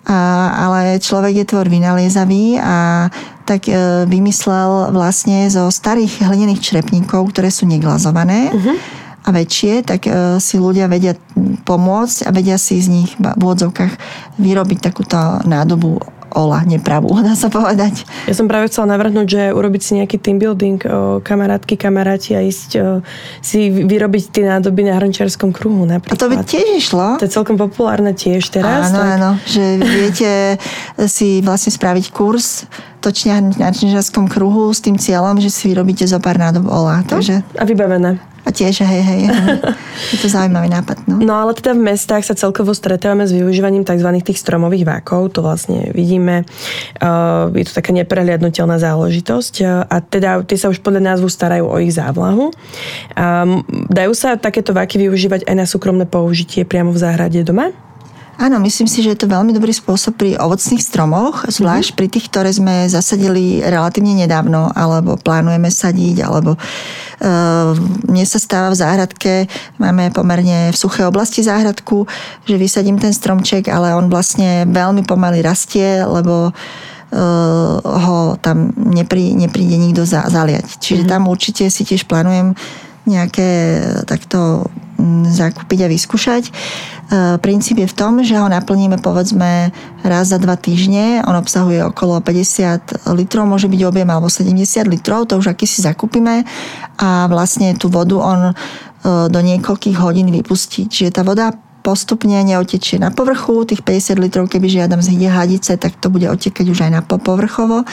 ale 0.06 1.02
človek 1.02 1.42
je 1.42 1.48
tvor 1.50 1.66
vynaliezavý 1.66 2.62
a 2.62 3.08
tak 3.46 3.70
e, 3.70 4.04
vymyslel 4.10 4.90
vlastne 4.90 5.46
zo 5.46 5.70
starých 5.70 6.26
hlinených 6.26 6.62
črepníkov, 6.62 7.30
ktoré 7.30 7.50
sú 7.50 7.66
neglazované 7.66 8.50
uh-huh. 8.50 8.74
a 9.22 9.28
väčšie, 9.30 9.86
tak 9.86 10.10
e, 10.10 10.42
si 10.42 10.58
ľudia 10.58 10.90
vedia 10.90 11.14
pomôcť 11.62 12.26
a 12.26 12.30
vedia 12.34 12.58
si 12.58 12.82
z 12.82 12.90
nich 12.90 13.10
v 13.14 13.38
úvodzovkách 13.38 13.94
vyrobiť 14.42 14.78
takúto 14.82 15.18
nádobu 15.46 16.02
ola, 16.36 16.60
nepravú, 16.68 17.16
dá 17.24 17.32
sa 17.32 17.48
povedať. 17.48 18.04
Ja 18.28 18.36
som 18.36 18.44
práve 18.44 18.68
chcela 18.68 18.92
navrhnúť, 18.92 19.26
že 19.26 19.42
urobiť 19.56 19.82
si 19.82 19.92
nejaký 19.96 20.20
team 20.20 20.36
building, 20.36 20.78
o 20.84 21.24
kamarátky, 21.24 21.80
kamaráti 21.80 22.36
a 22.36 22.44
ísť 22.44 22.70
o, 22.76 23.00
si 23.40 23.72
vyrobiť 23.72 24.36
tie 24.36 24.44
nádoby 24.44 24.84
na 24.84 25.00
hrnčiarskom 25.00 25.56
kruhu 25.56 25.88
napríklad. 25.88 26.12
A 26.12 26.20
to 26.20 26.28
by 26.28 26.36
tiež 26.44 26.68
išlo. 26.76 27.16
To 27.16 27.24
je 27.24 27.32
celkom 27.32 27.56
populárne 27.56 28.12
tiež 28.12 28.52
teraz. 28.52 28.92
Áno, 28.92 29.00
tak... 29.00 29.08
áno, 29.16 29.30
že 29.48 29.64
viete 29.80 30.30
si 31.08 31.40
vlastne 31.40 31.72
spraviť 31.72 32.12
kurz 32.12 32.68
točňa 33.06 33.62
na 33.62 33.70
hrnčiarskom 33.70 34.26
kruhu 34.26 34.74
s 34.74 34.82
tým 34.82 34.98
cieľom, 34.98 35.38
že 35.38 35.54
si 35.54 35.70
vyrobíte 35.70 36.02
zo 36.02 36.18
pár 36.18 36.42
nádob 36.42 36.66
ola. 36.66 37.06
No, 37.06 37.08
takže... 37.14 37.46
A 37.54 37.62
vybavené. 37.62 38.18
A 38.46 38.54
tiež, 38.54 38.86
hej, 38.86 39.02
hej, 39.02 39.20
hej. 39.26 39.58
Je 40.14 40.18
to 40.22 40.30
zaujímavý 40.30 40.70
nápad. 40.70 41.02
No. 41.10 41.18
no 41.18 41.34
ale 41.34 41.50
teda 41.58 41.74
v 41.74 41.90
mestách 41.90 42.22
sa 42.22 42.38
celkovo 42.38 42.70
stretávame 42.78 43.26
s 43.26 43.34
využívaním 43.34 43.82
tzv. 43.82 44.06
tých 44.22 44.38
stromových 44.38 44.86
vákov. 44.86 45.34
To 45.34 45.42
vlastne 45.42 45.90
vidíme. 45.90 46.46
Uh, 47.02 47.50
je 47.58 47.66
to 47.66 47.74
taká 47.74 47.90
neprehliadnutelná 47.90 48.78
záležitosť. 48.78 49.54
Uh, 49.66 49.82
a 49.90 49.98
teda 49.98 50.46
tie 50.46 50.58
sa 50.62 50.70
už 50.70 50.78
podľa 50.78 51.14
názvu 51.14 51.26
starajú 51.26 51.66
o 51.66 51.76
ich 51.82 51.90
závlahu. 51.98 52.54
Um, 53.18 53.66
dajú 53.90 54.14
sa 54.14 54.38
takéto 54.38 54.70
váky 54.70 55.02
využívať 55.02 55.50
aj 55.50 55.54
na 55.58 55.66
súkromné 55.66 56.06
použitie 56.06 56.62
priamo 56.62 56.94
v 56.94 57.02
záhrade 57.02 57.42
doma? 57.42 57.74
Áno, 58.36 58.60
myslím 58.60 58.84
si, 58.84 59.00
že 59.00 59.16
je 59.16 59.20
to 59.24 59.32
veľmi 59.32 59.56
dobrý 59.56 59.72
spôsob 59.72 60.20
pri 60.20 60.36
ovocných 60.36 60.84
stromoch, 60.84 61.48
zvlášť 61.48 61.88
mm-hmm. 61.92 61.98
pri 61.98 62.06
tých, 62.12 62.26
ktoré 62.28 62.50
sme 62.52 62.84
zasadili 62.84 63.64
relatívne 63.64 64.12
nedávno, 64.12 64.68
alebo 64.76 65.16
plánujeme 65.16 65.72
sadiť, 65.72 66.20
alebo 66.20 66.52
uh, 66.52 67.72
mne 68.04 68.24
sa 68.28 68.36
stáva 68.36 68.76
v 68.76 68.80
záhradke, 68.84 69.32
máme 69.80 70.12
pomerne 70.12 70.68
v 70.68 70.76
suché 70.76 71.08
oblasti 71.08 71.40
záhradku, 71.40 72.04
že 72.44 72.60
vysadím 72.60 73.00
ten 73.00 73.16
stromček, 73.16 73.72
ale 73.72 73.96
on 73.96 74.12
vlastne 74.12 74.68
veľmi 74.68 75.08
pomaly 75.08 75.40
rastie, 75.40 76.04
lebo 76.04 76.52
uh, 76.52 77.76
ho 77.80 78.36
tam 78.44 78.68
neprí, 78.76 79.32
nepríde 79.32 79.80
nikto 79.80 80.04
za, 80.04 80.28
zaliať. 80.28 80.76
Čiže 80.76 81.08
mm-hmm. 81.08 81.12
tam 81.16 81.32
určite 81.32 81.72
si 81.72 81.88
tiež 81.88 82.04
plánujem 82.04 82.52
nejaké 83.08 83.80
takto 84.04 84.68
zakúpiť 85.30 85.86
a 85.86 85.92
vyskúšať. 85.92 86.44
E, 86.48 86.52
princíp 87.38 87.80
je 87.80 87.88
v 87.88 87.96
tom, 87.96 88.20
že 88.24 88.36
ho 88.36 88.48
naplníme 88.48 88.98
povedzme 89.00 89.70
raz 90.02 90.32
za 90.32 90.38
dva 90.40 90.56
týždne. 90.56 91.22
On 91.24 91.36
obsahuje 91.36 91.84
okolo 91.84 92.20
50 92.24 93.12
litrov, 93.14 93.44
môže 93.46 93.68
byť 93.68 93.80
objem 93.84 94.08
alebo 94.08 94.32
70 94.32 94.88
litrov, 94.88 95.28
to 95.28 95.38
už 95.38 95.52
aký 95.52 95.68
si 95.68 95.84
zakúpime 95.84 96.44
a 96.96 97.28
vlastne 97.28 97.76
tú 97.76 97.92
vodu 97.92 98.16
on 98.16 98.40
e, 98.50 98.54
do 99.28 99.40
niekoľkých 99.40 99.96
hodín 100.00 100.32
vypustí. 100.32 100.88
Čiže 100.88 101.20
tá 101.20 101.22
voda 101.22 101.52
postupne 101.86 102.42
neotečie 102.42 102.98
na 102.98 103.14
povrchu, 103.14 103.62
tých 103.62 103.86
50 103.86 104.18
litrov, 104.18 104.44
keby 104.50 104.66
žiadam 104.66 104.98
z 104.98 105.22
hadice, 105.30 105.78
tak 105.78 105.94
to 106.02 106.10
bude 106.10 106.26
otekať 106.26 106.66
už 106.66 106.82
aj 106.82 106.90
na 106.90 107.02
povrchovo 107.06 107.86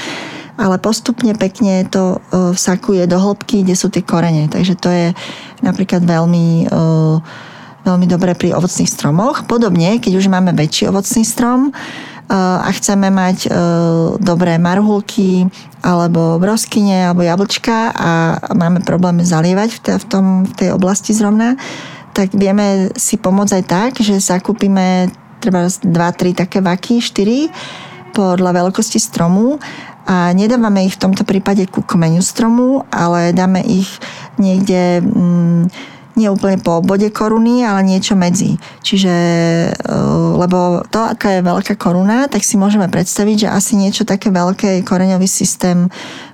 ale 0.53 0.77
postupne 0.77 1.33
pekne 1.33 1.85
to 1.89 2.17
e, 2.17 2.53
vsakuje 2.53 3.09
do 3.09 3.17
hĺbky, 3.17 3.65
kde 3.65 3.75
sú 3.75 3.89
tie 3.89 4.05
korene. 4.05 4.45
Takže 4.45 4.73
to 4.77 4.89
je 4.89 5.07
napríklad 5.65 6.05
veľmi, 6.05 6.69
e, 6.69 6.75
veľmi 7.85 8.05
dobré 8.05 8.37
pri 8.37 8.53
ovocných 8.53 8.89
stromoch. 8.89 9.49
Podobne, 9.49 9.97
keď 9.97 10.13
už 10.13 10.29
máme 10.29 10.53
väčší 10.53 10.93
ovocný 10.93 11.25
strom 11.25 11.69
e, 11.69 11.71
a 12.37 12.69
chceme 12.69 13.09
mať 13.09 13.49
dobré 14.21 14.61
marhulky 14.61 15.49
alebo 15.81 16.37
broskyne 16.37 17.09
alebo 17.09 17.25
jablčka 17.25 17.91
a 17.91 18.11
máme 18.53 18.85
problém 18.85 19.25
zalievať 19.25 19.81
v, 19.97 20.05
tom, 20.05 20.25
v 20.45 20.53
tej 20.53 20.69
oblasti 20.71 21.17
zrovna, 21.17 21.57
tak 22.13 22.29
vieme 22.37 22.93
si 22.93 23.17
pomôcť 23.17 23.53
aj 23.57 23.63
tak, 23.65 23.91
že 24.05 24.21
zakúpime 24.21 25.09
treba 25.41 25.65
2-3 25.65 26.45
také 26.45 26.61
vaky, 26.61 27.01
4 27.01 28.13
podľa 28.13 28.63
veľkosti 28.63 29.01
stromu 29.01 29.57
a 30.03 30.35
nedávame 30.35 30.83
ich 30.83 30.99
v 30.99 31.03
tomto 31.07 31.23
prípade 31.23 31.63
ku 31.71 31.79
kmeňu 31.79 32.19
stromu, 32.19 32.83
ale 32.91 33.31
dáme 33.31 33.63
ich 33.63 33.87
niekde 34.35 34.99
mm, 34.99 35.71
nie 36.13 36.29
úplne 36.29 36.61
po 36.61 36.83
bode 36.85 37.09
koruny, 37.09 37.65
ale 37.65 37.81
niečo 37.81 38.13
medzi. 38.13 38.59
Čiže, 38.85 39.15
e, 39.73 39.95
lebo 40.37 40.85
to, 40.93 41.01
aká 41.01 41.39
je 41.39 41.47
veľká 41.47 41.73
koruna, 41.79 42.29
tak 42.29 42.45
si 42.45 42.59
môžeme 42.59 42.85
predstaviť, 42.85 43.47
že 43.47 43.53
asi 43.53 43.73
niečo 43.79 44.05
také 44.05 44.29
veľké 44.29 44.81
je 44.81 44.85
koreňový 44.85 45.25
systém 45.25 45.89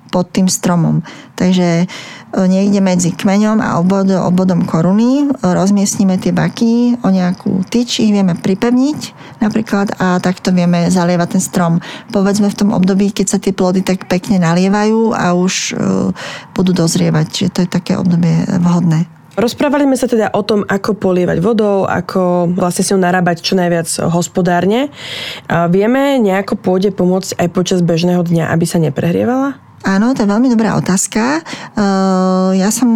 pod 0.09 0.33
tým 0.33 0.49
stromom. 0.49 1.05
Takže 1.37 1.87
niekde 2.35 2.77
medzi 2.83 3.09
kmeňom 3.15 3.57
a 3.57 3.81
obod, 3.81 4.09
obodom 4.09 4.67
koruny. 4.67 5.25
E, 5.25 5.41
rozmiestnime 5.41 6.21
tie 6.21 6.29
baky 6.29 7.01
o 7.01 7.09
nejakú 7.09 7.65
tyč, 7.65 8.03
ich 8.03 8.13
vieme 8.13 8.37
pripevniť 8.37 8.99
napríklad 9.41 9.97
a 9.97 10.21
takto 10.21 10.53
vieme 10.53 10.91
zalievať 10.91 11.39
ten 11.39 11.43
strom. 11.43 11.73
Povedzme 12.13 12.51
v 12.51 12.59
tom 12.59 12.69
období, 12.75 13.09
keď 13.09 13.25
sa 13.25 13.39
tie 13.41 13.55
plody 13.55 13.81
tak 13.81 14.05
pekne 14.05 14.37
nalievajú 14.43 15.15
a 15.15 15.33
už 15.33 15.73
uh, 15.73 16.11
budú 16.53 16.75
dozrievať. 16.75 17.25
Čiže 17.31 17.49
to 17.49 17.59
je 17.65 17.69
také 17.69 17.93
obdobie 17.95 18.45
vhodné. 18.59 19.07
Rozprávali 19.39 19.87
sme 19.87 19.95
sa 19.95 20.11
teda 20.11 20.35
o 20.35 20.43
tom, 20.43 20.67
ako 20.67 20.99
polievať 20.99 21.39
vodou, 21.39 21.87
ako 21.87 22.51
vlastne 22.59 22.83
si 22.83 22.91
ju 22.91 22.99
narábať 22.99 23.39
čo 23.39 23.55
najviac 23.55 23.87
hospodárne. 24.11 24.91
Vieme 25.47 26.19
nejako 26.19 26.59
pôde 26.59 26.91
pomôcť 26.91 27.39
aj 27.39 27.47
počas 27.55 27.79
bežného 27.79 28.19
dňa, 28.19 28.51
aby 28.51 28.65
sa 28.67 28.83
neprehrievala? 28.83 29.68
Áno, 29.79 30.11
to 30.11 30.23
je 30.23 30.31
veľmi 30.31 30.51
dobrá 30.51 30.75
otázka. 30.75 31.39
Uh, 31.75 32.51
ja 32.55 32.67
som 32.67 32.89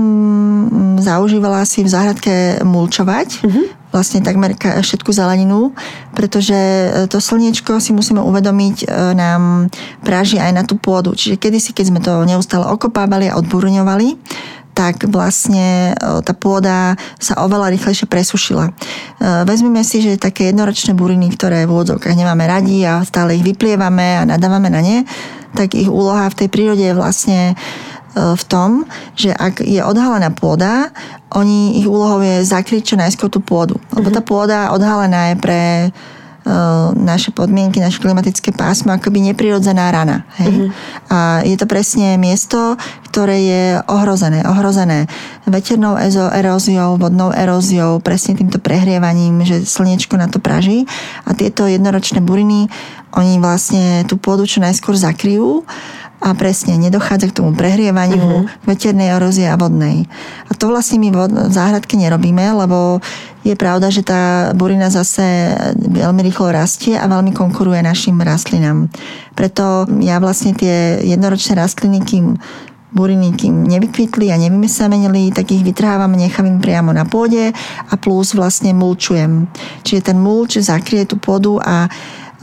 zaužívala 0.99 1.63
si 1.63 1.83
v 1.83 1.89
záhradke 1.91 2.59
mulčovať. 2.63 3.29
Uh-huh 3.43 3.83
vlastne 3.93 4.25
takmer 4.25 4.57
všetku 4.57 5.13
zeleninu, 5.13 5.69
pretože 6.17 6.57
e, 6.57 7.05
to 7.05 7.21
slniečko 7.21 7.77
si 7.77 7.93
musíme 7.93 8.25
uvedomiť 8.25 8.77
e, 8.81 8.85
nám 9.13 9.69
práži 10.01 10.41
aj 10.41 10.51
na 10.51 10.65
tú 10.65 10.81
pôdu. 10.81 11.13
Čiže 11.13 11.37
kedysi, 11.37 11.77
keď 11.77 11.85
sme 11.85 12.01
to 12.01 12.25
neustále 12.25 12.65
okopávali 12.65 13.29
a 13.29 13.37
odburňovali, 13.37 14.17
tak 14.73 15.05
vlastne 15.05 15.93
tá 15.97 16.33
pôda 16.33 16.97
sa 17.21 17.39
oveľa 17.45 17.69
rýchlejšie 17.77 18.09
presušila. 18.09 18.73
Vezmime 19.45 19.85
si, 19.85 20.01
že 20.01 20.17
také 20.17 20.49
jednoročné 20.49 20.97
buriny, 20.97 21.29
ktoré 21.33 21.69
v 21.69 21.73
úvodzovkách 21.77 22.17
nemáme 22.17 22.43
radi 22.49 22.81
a 22.83 23.05
stále 23.05 23.37
ich 23.37 23.45
vyplievame 23.45 24.19
a 24.19 24.27
nadávame 24.27 24.73
na 24.73 24.81
ne, 24.81 24.97
tak 25.53 25.77
ich 25.77 25.87
úloha 25.87 26.27
v 26.29 26.37
tej 26.43 26.47
prírode 26.49 26.81
je 26.81 26.97
vlastne 26.97 27.53
e, 27.53 27.55
v 28.17 28.43
tom, 28.49 28.89
že 29.13 29.29
ak 29.29 29.61
je 29.61 29.79
odhalená 29.85 30.33
pôda, 30.33 30.89
oni, 31.29 31.77
ich 31.77 31.85
úlohou 31.85 32.21
je 32.25 32.41
zakryť 32.41 32.81
čo 32.93 32.95
najskôr 32.97 33.29
tú 33.29 33.39
pôdu. 33.41 33.77
Lebo 33.93 34.09
tá 34.09 34.21
mhm. 34.21 34.27
pôda 34.27 34.59
odhalená 34.73 35.33
je 35.33 35.35
pre 35.37 35.61
naše 36.99 37.31
podmienky, 37.31 37.79
naše 37.79 38.03
klimatické 38.03 38.51
pásmo 38.51 38.91
akoby 38.91 39.31
neprirodzená 39.31 39.91
rana. 39.91 40.27
Hej? 40.43 40.51
Uh-huh. 40.51 40.69
A 41.07 41.17
je 41.47 41.55
to 41.55 41.63
presne 41.63 42.19
miesto, 42.19 42.75
ktoré 43.07 43.37
je 43.39 43.63
ohrozené. 43.87 44.43
Ohrozené 44.43 45.07
veternou 45.47 45.95
eróziou, 46.35 46.99
vodnou 46.99 47.31
eróziou, 47.31 48.03
presne 48.03 48.35
týmto 48.35 48.59
prehrievaním, 48.59 49.47
že 49.47 49.63
slniečko 49.63 50.19
na 50.19 50.27
to 50.27 50.43
praží. 50.43 50.83
A 51.23 51.31
tieto 51.31 51.63
jednoročné 51.63 52.19
buriny, 52.19 52.67
oni 53.13 53.37
vlastne 53.39 54.03
tú 54.09 54.19
pôdu 54.19 54.43
čo 54.43 54.59
najskôr 54.59 54.97
zakryjú 54.97 55.63
a 56.23 56.31
presne 56.31 56.79
nedochádza 56.79 57.27
k 57.29 57.43
tomu 57.43 57.51
prehrievaniu 57.51 58.47
uh-huh. 58.47 58.47
veternej 58.63 59.11
erózie 59.11 59.51
a 59.51 59.59
vodnej. 59.59 60.07
A 60.47 60.55
to 60.55 60.71
vlastne 60.71 61.03
my 61.03 61.11
v 61.11 61.51
záhradke 61.51 61.99
nerobíme, 61.99 62.47
lebo 62.55 63.03
je 63.43 63.59
pravda, 63.59 63.91
že 63.91 64.07
tá 64.07 64.55
burina 64.55 64.87
zase 64.87 65.51
veľmi 65.75 66.23
rýchlo 66.23 66.55
rastie 66.55 66.95
a 66.95 67.11
veľmi 67.11 67.35
konkuruje 67.35 67.83
našim 67.83 68.15
rastlinám. 68.23 68.87
Preto 69.35 69.83
ja 69.99 70.23
vlastne 70.23 70.55
tie 70.55 71.03
jednoročné 71.03 71.59
rastliny, 71.59 71.99
kým 72.07 72.39
buriny, 72.93 73.33
kým 73.35 73.67
nevykvitli 73.67 74.29
a 74.29 74.37
nevymysamenili, 74.37 75.33
tak 75.33 75.51
ich 75.51 75.65
vytrhávam, 75.65 76.13
nechám 76.13 76.61
priamo 76.61 76.93
na 76.93 77.03
pôde 77.03 77.51
a 77.89 77.93
plus 77.97 78.37
vlastne 78.37 78.71
mulčujem. 78.71 79.49
Čiže 79.81 80.13
ten 80.13 80.17
mulč 80.21 80.61
zakrie 80.61 81.03
tú 81.03 81.17
pôdu 81.17 81.57
a 81.59 81.89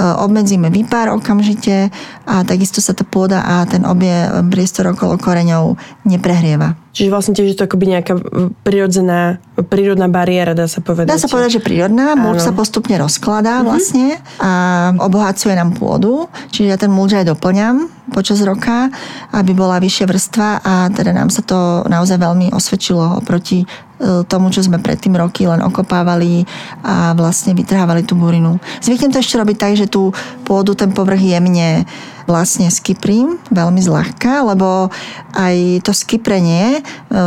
obmedzíme 0.01 0.73
výpar 0.73 1.13
okamžite 1.13 1.93
a 2.25 2.41
takisto 2.49 2.81
sa 2.81 2.97
tá 2.97 3.05
pôda 3.05 3.45
a 3.45 3.69
ten 3.69 3.85
obie 3.85 4.25
priestor 4.49 4.89
okolo 4.97 5.21
koreňov 5.21 5.77
neprehrieva. 6.09 6.80
Čiže 6.91 7.13
vlastne 7.15 7.33
tiež 7.39 7.55
je 7.55 7.57
to 7.57 7.67
akoby 7.71 7.95
nejaká 7.95 8.19
prírodzená, 8.67 9.39
prírodná 9.71 10.11
bariéra, 10.11 10.59
dá 10.59 10.67
sa 10.67 10.83
povedať. 10.83 11.07
Dá 11.07 11.23
sa 11.23 11.31
povedať, 11.31 11.59
že 11.59 11.65
prírodná. 11.65 12.19
Mulč 12.19 12.43
sa 12.43 12.51
postupne 12.51 12.99
rozkladá 12.99 13.63
mm-hmm. 13.63 13.69
vlastne 13.71 14.07
a 14.43 14.51
obohacuje 14.99 15.55
nám 15.55 15.79
pôdu. 15.79 16.27
Čiže 16.51 16.67
ja 16.67 16.77
ten 16.79 16.91
mulč 16.91 17.15
aj 17.15 17.31
doplňam 17.31 17.87
počas 18.11 18.43
roka, 18.43 18.91
aby 19.31 19.55
bola 19.55 19.79
vyššia 19.79 20.07
vrstva 20.11 20.49
a 20.67 20.73
teda 20.91 21.15
nám 21.15 21.31
sa 21.31 21.47
to 21.47 21.87
naozaj 21.87 22.19
veľmi 22.19 22.51
osvedčilo 22.51 23.23
oproti 23.23 23.63
E, 24.01 24.25
tomu, 24.25 24.49
čo 24.49 24.65
sme 24.65 24.81
predtým 24.81 25.13
roky 25.13 25.45
len 25.45 25.61
okopávali 25.61 26.49
a 26.81 27.13
vlastne 27.13 27.53
vytrhávali 27.53 28.01
tú 28.09 28.17
burinu. 28.17 28.57
Zvyknem 28.81 29.13
to 29.13 29.21
ešte 29.21 29.37
robiť 29.37 29.57
tak, 29.61 29.73
že 29.77 29.93
tú 29.93 30.17
pôdu, 30.49 30.73
ten 30.73 30.89
povrch 30.97 31.21
jemne 31.21 31.85
vlastne 32.31 32.71
skyprím 32.71 33.43
veľmi 33.51 33.83
zľahka, 33.83 34.47
lebo 34.47 34.95
aj 35.35 35.83
to 35.83 35.91
skyprenie 35.91 36.79
e, 36.79 36.81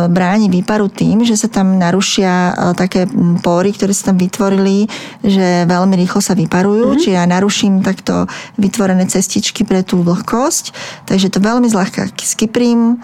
bráni 0.08 0.48
výparu 0.48 0.88
tým, 0.88 1.28
že 1.28 1.36
sa 1.36 1.52
tam 1.52 1.76
narušia 1.76 2.32
e, 2.32 2.54
také 2.80 3.12
pory, 3.44 3.76
ktoré 3.76 3.92
sa 3.92 4.16
tam 4.16 4.18
vytvorili, 4.24 4.88
že 5.20 5.68
veľmi 5.68 6.00
rýchlo 6.00 6.24
sa 6.24 6.40
vyparujú, 6.40 6.96
mm-hmm. 6.96 7.02
čiže 7.04 7.20
ja 7.20 7.28
naruším 7.28 7.84
takto 7.84 8.32
vytvorené 8.56 9.04
cestičky 9.12 9.68
pre 9.68 9.84
tú 9.84 10.00
vlhkosť, 10.08 10.72
takže 11.12 11.28
to 11.28 11.44
veľmi 11.44 11.68
zľahka 11.68 12.16
skyprím 12.16 13.04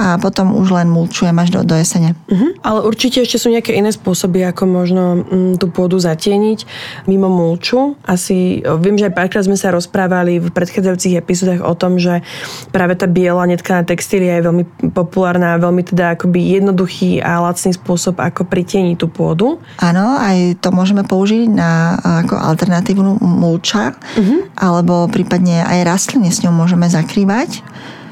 a 0.00 0.16
potom 0.16 0.56
už 0.56 0.72
len 0.72 0.88
mulčujem 0.88 1.36
až 1.36 1.52
do, 1.52 1.60
do 1.60 1.76
jesene. 1.76 2.16
Uh-huh. 2.32 2.56
Ale 2.64 2.88
určite 2.88 3.20
ešte 3.20 3.36
sú 3.36 3.52
nejaké 3.52 3.76
iné 3.76 3.92
spôsoby, 3.92 4.48
ako 4.48 4.64
možno 4.64 5.20
mm, 5.20 5.60
tú 5.60 5.68
pôdu 5.68 6.00
zatieniť 6.00 6.64
mimo 7.04 7.28
mulču. 7.28 8.00
Asi 8.08 8.64
viem, 8.80 8.96
že 8.96 9.12
aj 9.12 9.14
párkrát 9.20 9.44
sme 9.44 9.60
sa 9.60 9.68
rozprávali 9.68 10.40
v 10.40 10.48
predchádzajúcich 10.48 11.20
epizódach 11.20 11.60
o 11.60 11.76
tom, 11.76 12.00
že 12.00 12.24
práve 12.72 12.96
tá 12.96 13.04
biela 13.04 13.44
netkaná 13.44 13.84
textília 13.84 14.40
je 14.40 14.46
veľmi 14.48 14.64
populárna, 14.96 15.60
veľmi 15.60 15.84
teda 15.84 16.16
akoby 16.16 16.56
jednoduchý 16.56 17.20
a 17.20 17.44
lacný 17.44 17.76
spôsob, 17.76 18.16
ako 18.16 18.48
pritieniť 18.48 18.96
tú 18.96 19.12
pôdu. 19.12 19.60
Áno, 19.84 20.16
aj 20.16 20.64
to 20.64 20.72
môžeme 20.72 21.04
použiť 21.04 21.44
na 21.52 22.00
ako 22.24 22.40
alternatívnu 22.40 23.20
mulča, 23.20 23.92
uh-huh. 23.92 24.48
alebo 24.56 25.12
prípadne 25.12 25.60
aj 25.60 25.84
rastliny 25.84 26.32
s 26.32 26.40
ňou 26.40 26.56
môžeme 26.56 26.88
zakrývať 26.88 27.60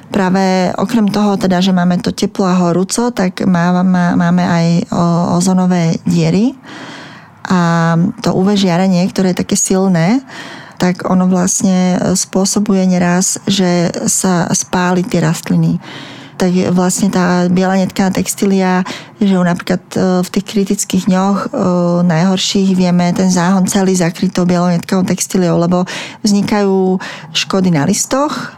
práve 0.09 0.73
okrem 0.77 1.09
toho, 1.09 1.37
teda, 1.37 1.61
že 1.61 1.73
máme 1.73 2.01
to 2.01 2.13
teplo 2.13 2.49
a 2.49 2.59
horúco, 2.59 3.13
tak 3.13 3.45
máme 3.45 4.45
aj 4.45 4.67
ozonové 5.37 6.01
diery. 6.09 6.57
A 7.49 7.95
to 8.21 8.37
UV 8.37 8.61
žiarenie, 8.61 9.09
ktoré 9.09 9.33
je 9.33 9.41
také 9.41 9.57
silné, 9.57 10.21
tak 10.79 11.09
ono 11.11 11.27
vlastne 11.27 11.99
spôsobuje 12.15 12.87
neraz, 12.87 13.43
že 13.51 13.91
sa 14.07 14.47
spáli 14.55 15.03
tie 15.03 15.25
rastliny. 15.25 15.83
Tak 16.39 16.71
vlastne 16.71 17.11
tá 17.11 17.51
biela 17.51 17.75
netká 17.75 18.15
textília, 18.15 18.87
že 19.19 19.35
napríklad 19.35 19.83
e, 19.91 20.23
v 20.23 20.29
tých 20.31 20.47
kritických 20.47 21.11
dňoch 21.11 21.39
e, 21.43 21.49
najhorších 22.07 22.79
vieme 22.79 23.11
ten 23.11 23.27
záhon 23.27 23.67
celý 23.67 23.99
zakryť 23.99 24.39
tou 24.39 24.47
bielou 24.47 24.71
netkou 24.71 25.03
textíliou, 25.03 25.59
lebo 25.59 25.83
vznikajú 26.23 27.03
škody 27.35 27.75
na 27.75 27.83
listoch, 27.91 28.55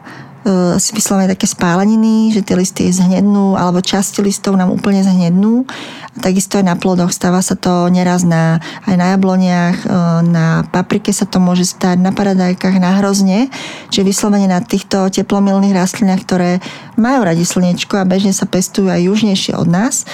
si 0.81 0.97
vyslovene 0.97 1.29
také 1.29 1.45
spáleniny, 1.45 2.33
že 2.33 2.41
tie 2.41 2.57
listy 2.57 2.89
zhnednú, 2.89 3.61
alebo 3.61 3.85
časti 3.85 4.25
listov 4.25 4.57
nám 4.57 4.73
úplne 4.73 5.05
zhnednú. 5.05 5.69
A 6.17 6.19
takisto 6.25 6.57
aj 6.57 6.65
na 6.65 6.77
plodoch 6.81 7.13
stáva 7.13 7.45
sa 7.45 7.55
to 7.55 7.93
neraz 7.93 8.25
na, 8.25 8.57
aj 8.89 8.95
na 8.97 9.07
jabloniach, 9.15 9.77
e, 9.85 9.87
na 10.27 10.65
paprike 10.73 11.13
sa 11.13 11.29
to 11.29 11.39
môže 11.39 11.69
stať, 11.69 12.01
na 12.01 12.11
paradajkách, 12.17 12.81
na 12.81 12.99
hrozne. 12.99 13.53
Čiže 13.93 14.09
vyslovene 14.09 14.49
na 14.49 14.65
týchto 14.65 15.13
teplomilných 15.13 15.77
rastlinách, 15.77 16.25
ktoré 16.25 16.51
majú 16.97 17.21
radi 17.29 17.45
slnečko 17.45 18.01
a 18.01 18.09
bežne 18.09 18.33
sa 18.33 18.49
pestujú 18.49 18.89
aj 18.89 19.07
južnejšie 19.07 19.53
od 19.55 19.69
nás, 19.69 20.09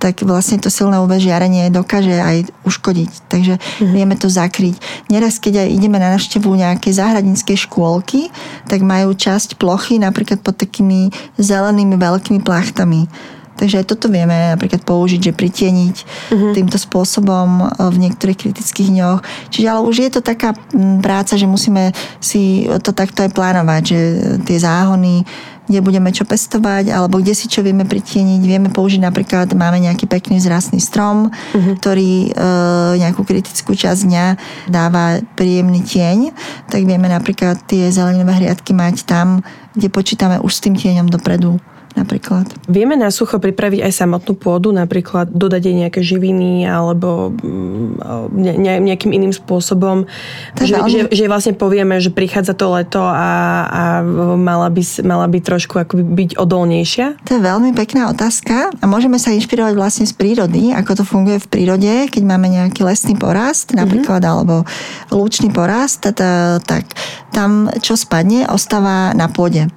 tak 0.00 0.24
vlastne 0.24 0.56
to 0.56 0.72
silné 0.72 0.96
UV 0.96 1.20
žiarenie 1.20 1.68
dokáže 1.68 2.16
aj 2.16 2.48
uškodiť. 2.64 3.10
Takže 3.28 3.54
mm-hmm. 3.60 3.92
vieme 3.92 4.16
to 4.16 4.32
zakryť. 4.32 4.80
Neraz, 5.12 5.36
keď 5.36 5.68
aj 5.68 5.68
ideme 5.76 6.00
na 6.00 6.16
návštevu 6.16 6.48
nejakej 6.48 6.96
záhradníckej 6.96 7.68
škôlky, 7.68 8.32
tak 8.64 8.80
majú 8.80 9.12
časť 9.12 9.60
plochy 9.60 10.00
napríklad 10.00 10.40
pod 10.40 10.56
takými 10.56 11.12
zelenými 11.36 12.00
veľkými 12.00 12.40
plachtami. 12.40 13.04
Takže 13.60 13.84
aj 13.84 13.86
toto 13.92 14.08
vieme 14.08 14.56
napríklad 14.56 14.80
použiť, 14.88 15.20
že 15.20 15.36
pritieniť 15.36 15.96
uh-huh. 16.00 16.56
týmto 16.56 16.80
spôsobom 16.80 17.68
v 17.76 17.96
niektorých 18.08 18.48
kritických 18.48 18.88
dňoch. 18.88 19.20
Čiže 19.52 19.66
ale 19.68 19.84
už 19.84 19.96
je 20.00 20.10
to 20.16 20.24
taká 20.24 20.56
práca, 21.04 21.36
že 21.36 21.44
musíme 21.44 21.92
si 22.24 22.64
to 22.80 22.96
takto 22.96 23.20
aj 23.20 23.36
plánovať, 23.36 23.82
že 23.84 24.00
tie 24.48 24.56
záhony 24.56 25.28
kde 25.70 25.78
budeme 25.78 26.10
čo 26.10 26.26
pestovať, 26.26 26.90
alebo 26.90 27.22
kde 27.22 27.30
si 27.30 27.46
čo 27.46 27.62
vieme 27.62 27.86
pritieniť. 27.86 28.42
Vieme 28.42 28.68
použiť 28.74 29.06
napríklad, 29.06 29.54
máme 29.54 29.78
nejaký 29.78 30.10
pekný 30.10 30.42
zrastný 30.42 30.82
strom, 30.82 31.30
uh-huh. 31.30 31.78
ktorý 31.78 32.26
e, 32.26 32.30
nejakú 32.98 33.22
kritickú 33.22 33.78
časť 33.78 34.00
dňa 34.02 34.26
dáva 34.66 35.22
príjemný 35.38 35.86
tieň, 35.86 36.34
tak 36.66 36.82
vieme 36.82 37.06
napríklad 37.06 37.62
tie 37.70 37.86
zeleninové 37.94 38.42
hriadky 38.42 38.74
mať 38.74 39.06
tam, 39.06 39.46
kde 39.78 39.86
počítame 39.86 40.42
už 40.42 40.50
s 40.50 40.62
tým 40.66 40.74
tieňom 40.74 41.06
dopredu 41.06 41.62
napríklad. 41.98 42.46
Vieme 42.70 42.94
na 42.94 43.10
sucho 43.10 43.42
pripraviť 43.42 43.82
aj 43.82 43.92
samotnú 43.92 44.38
pôdu, 44.38 44.70
napríklad 44.70 45.30
dodať 45.30 45.62
jej 45.66 45.76
nejaké 45.76 46.00
živiny 46.00 46.66
alebo 46.66 47.34
mm, 47.34 48.30
ne, 48.34 48.74
nejakým 48.90 49.10
iným 49.10 49.34
spôsobom, 49.34 50.06
že, 50.58 50.78
veľmi... 50.78 50.90
že, 50.90 51.00
že 51.10 51.24
vlastne 51.26 51.54
povieme, 51.58 51.98
že 51.98 52.14
prichádza 52.14 52.54
to 52.54 52.70
leto 52.70 53.02
a, 53.02 53.30
a 53.66 53.82
mala, 54.38 54.70
by, 54.70 54.82
mala 55.02 55.26
by 55.26 55.38
trošku 55.42 55.82
akoby 55.82 56.02
byť 56.06 56.30
odolnejšia? 56.38 57.06
To 57.26 57.30
je 57.36 57.42
veľmi 57.42 57.74
pekná 57.74 58.10
otázka 58.10 58.70
a 58.70 58.84
môžeme 58.86 59.18
sa 59.18 59.34
inšpirovať 59.34 59.74
vlastne 59.74 60.04
z 60.06 60.14
prírody, 60.14 60.70
ako 60.70 61.02
to 61.02 61.04
funguje 61.06 61.42
v 61.42 61.50
prírode, 61.50 61.92
keď 62.10 62.22
máme 62.22 62.46
nejaký 62.50 62.86
lesný 62.86 63.18
porast 63.18 63.74
napríklad, 63.74 64.22
mm-hmm. 64.22 64.34
alebo 64.34 64.54
lúčný 65.10 65.50
porast, 65.50 66.06
tak 66.06 66.84
tam 67.30 67.70
čo 67.82 67.94
spadne, 67.94 68.46
ostáva 68.50 69.14
na 69.14 69.30
pôde 69.30 69.70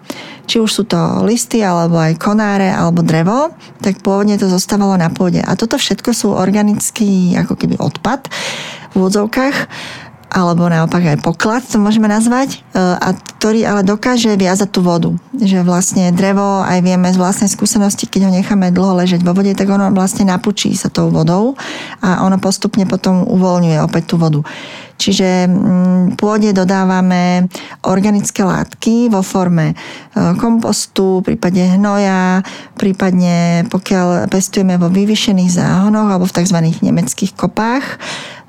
či 0.46 0.60
už 0.60 0.70
sú 0.72 0.84
to 0.84 0.98
listy, 1.24 1.64
alebo 1.64 2.00
aj 2.00 2.20
konáre, 2.20 2.68
alebo 2.68 3.04
drevo, 3.06 3.52
tak 3.80 4.04
pôvodne 4.04 4.36
to 4.36 4.52
zostávalo 4.52 4.96
na 5.00 5.08
pôde. 5.12 5.40
A 5.40 5.56
toto 5.56 5.80
všetko 5.80 6.12
sú 6.12 6.28
organický 6.36 7.36
ako 7.40 7.56
keby 7.56 7.80
odpad 7.80 8.28
v 8.92 8.94
úvodzovkách 8.94 9.56
alebo 10.34 10.66
naopak 10.66 11.14
aj 11.14 11.18
poklad, 11.22 11.62
to 11.62 11.78
môžeme 11.78 12.10
nazvať, 12.10 12.58
e, 12.58 12.82
a 12.82 13.14
ktorý 13.14 13.62
ale 13.70 13.82
dokáže 13.86 14.34
viazať 14.34 14.70
tú 14.74 14.82
vodu. 14.82 15.14
Že 15.38 15.62
vlastne 15.62 16.10
drevo, 16.10 16.66
aj 16.66 16.82
vieme 16.82 17.14
z 17.14 17.22
vlastnej 17.22 17.54
skúsenosti, 17.54 18.10
keď 18.10 18.28
ho 18.28 18.32
necháme 18.34 18.74
dlho 18.74 18.98
ležať 18.98 19.22
vo 19.22 19.38
vode, 19.38 19.54
tak 19.54 19.70
ono 19.70 19.94
vlastne 19.94 20.26
napučí 20.26 20.74
sa 20.74 20.90
tou 20.90 21.14
vodou 21.14 21.54
a 22.02 22.26
ono 22.26 22.42
postupne 22.42 22.90
potom 22.90 23.22
uvoľňuje 23.30 23.78
opäť 23.86 24.04
tú 24.10 24.16
vodu. 24.18 24.42
Čiže 24.98 25.50
mm, 25.50 26.16
pôde 26.16 26.54
dodávame 26.54 27.50
organické 27.84 28.46
látky 28.46 29.10
vo 29.10 29.26
forme 29.26 29.74
e, 29.74 29.76
kompostu, 30.38 31.26
prípadne 31.26 31.76
hnoja, 31.76 32.46
prípadne 32.78 33.68
pokiaľ 33.68 34.30
pestujeme 34.30 34.78
vo 34.78 34.88
vyvýšených 34.88 35.52
záhonoch 35.52 36.08
alebo 36.08 36.30
v 36.30 36.36
tzv. 36.40 36.58
nemeckých 36.80 37.34
kopách, 37.34 38.00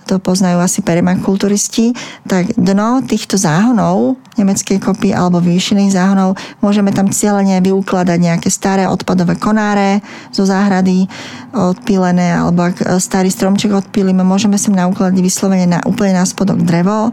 to 0.05 0.21
poznajú 0.21 0.61
asi 0.61 0.85
perimakulturisti, 0.85 1.97
tak 2.29 2.53
dno 2.55 3.01
týchto 3.05 3.41
záhonov, 3.41 4.21
nemeckej 4.37 4.79
kopy 4.81 5.17
alebo 5.17 5.41
vyššených 5.41 5.95
záhonov, 5.97 6.37
môžeme 6.61 6.93
tam 6.93 7.09
cieľene 7.09 7.61
vyukladať 7.65 8.19
nejaké 8.21 8.49
staré 8.53 8.85
odpadové 8.85 9.41
konáre 9.41 10.05
zo 10.31 10.45
záhrady 10.45 11.09
odpílené, 11.55 12.37
alebo 12.37 12.69
ak 12.69 13.01
starý 13.01 13.33
stromček 13.33 13.73
odpílime, 13.73 14.21
môžeme 14.21 14.61
sem 14.61 14.77
naukladať 14.77 15.19
vyslovene 15.25 15.67
na, 15.67 15.81
úplne 15.89 16.21
na 16.21 16.25
spodok 16.29 16.61
drevo, 16.61 17.11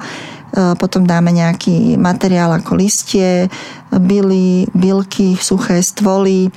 potom 0.52 1.08
dáme 1.08 1.32
nejaký 1.32 1.96
materiál 1.96 2.52
ako 2.60 2.76
listie, 2.76 3.48
byly, 3.88 4.68
bylky, 4.76 5.40
suché 5.40 5.80
stvoly 5.80 6.52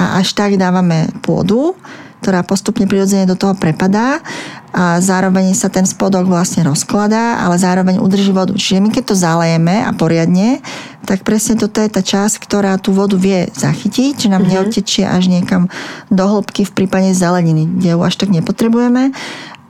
a 0.00 0.18
až 0.18 0.32
tak 0.32 0.56
dávame 0.56 1.12
pôdu 1.20 1.76
ktorá 2.24 2.40
postupne 2.40 2.88
prirodzene 2.88 3.28
do 3.28 3.36
toho 3.36 3.52
prepadá 3.52 4.24
a 4.72 4.96
zároveň 5.04 5.52
sa 5.52 5.68
ten 5.68 5.84
spodok 5.84 6.24
vlastne 6.24 6.64
rozkladá, 6.64 7.44
ale 7.44 7.60
zároveň 7.60 8.00
udrží 8.00 8.32
vodu. 8.32 8.56
Čiže 8.56 8.80
my 8.80 8.88
keď 8.88 9.04
to 9.12 9.14
zalejeme 9.14 9.84
a 9.84 9.92
poriadne, 9.92 10.64
tak 11.04 11.20
presne 11.20 11.60
toto 11.60 11.84
je 11.84 11.92
tá 11.92 12.00
časť, 12.00 12.40
ktorá 12.40 12.80
tú 12.80 12.96
vodu 12.96 13.20
vie 13.20 13.52
zachytiť, 13.52 14.24
že 14.24 14.32
nám 14.32 14.48
mm-hmm. 14.48 14.56
neodtečie 14.56 15.04
až 15.04 15.28
niekam 15.28 15.68
do 16.08 16.24
hĺbky 16.24 16.64
v 16.64 16.72
prípade 16.72 17.12
zeleniny, 17.12 17.68
kde 17.68 17.92
ju 17.92 18.00
až 18.00 18.16
tak 18.16 18.32
nepotrebujeme 18.32 19.12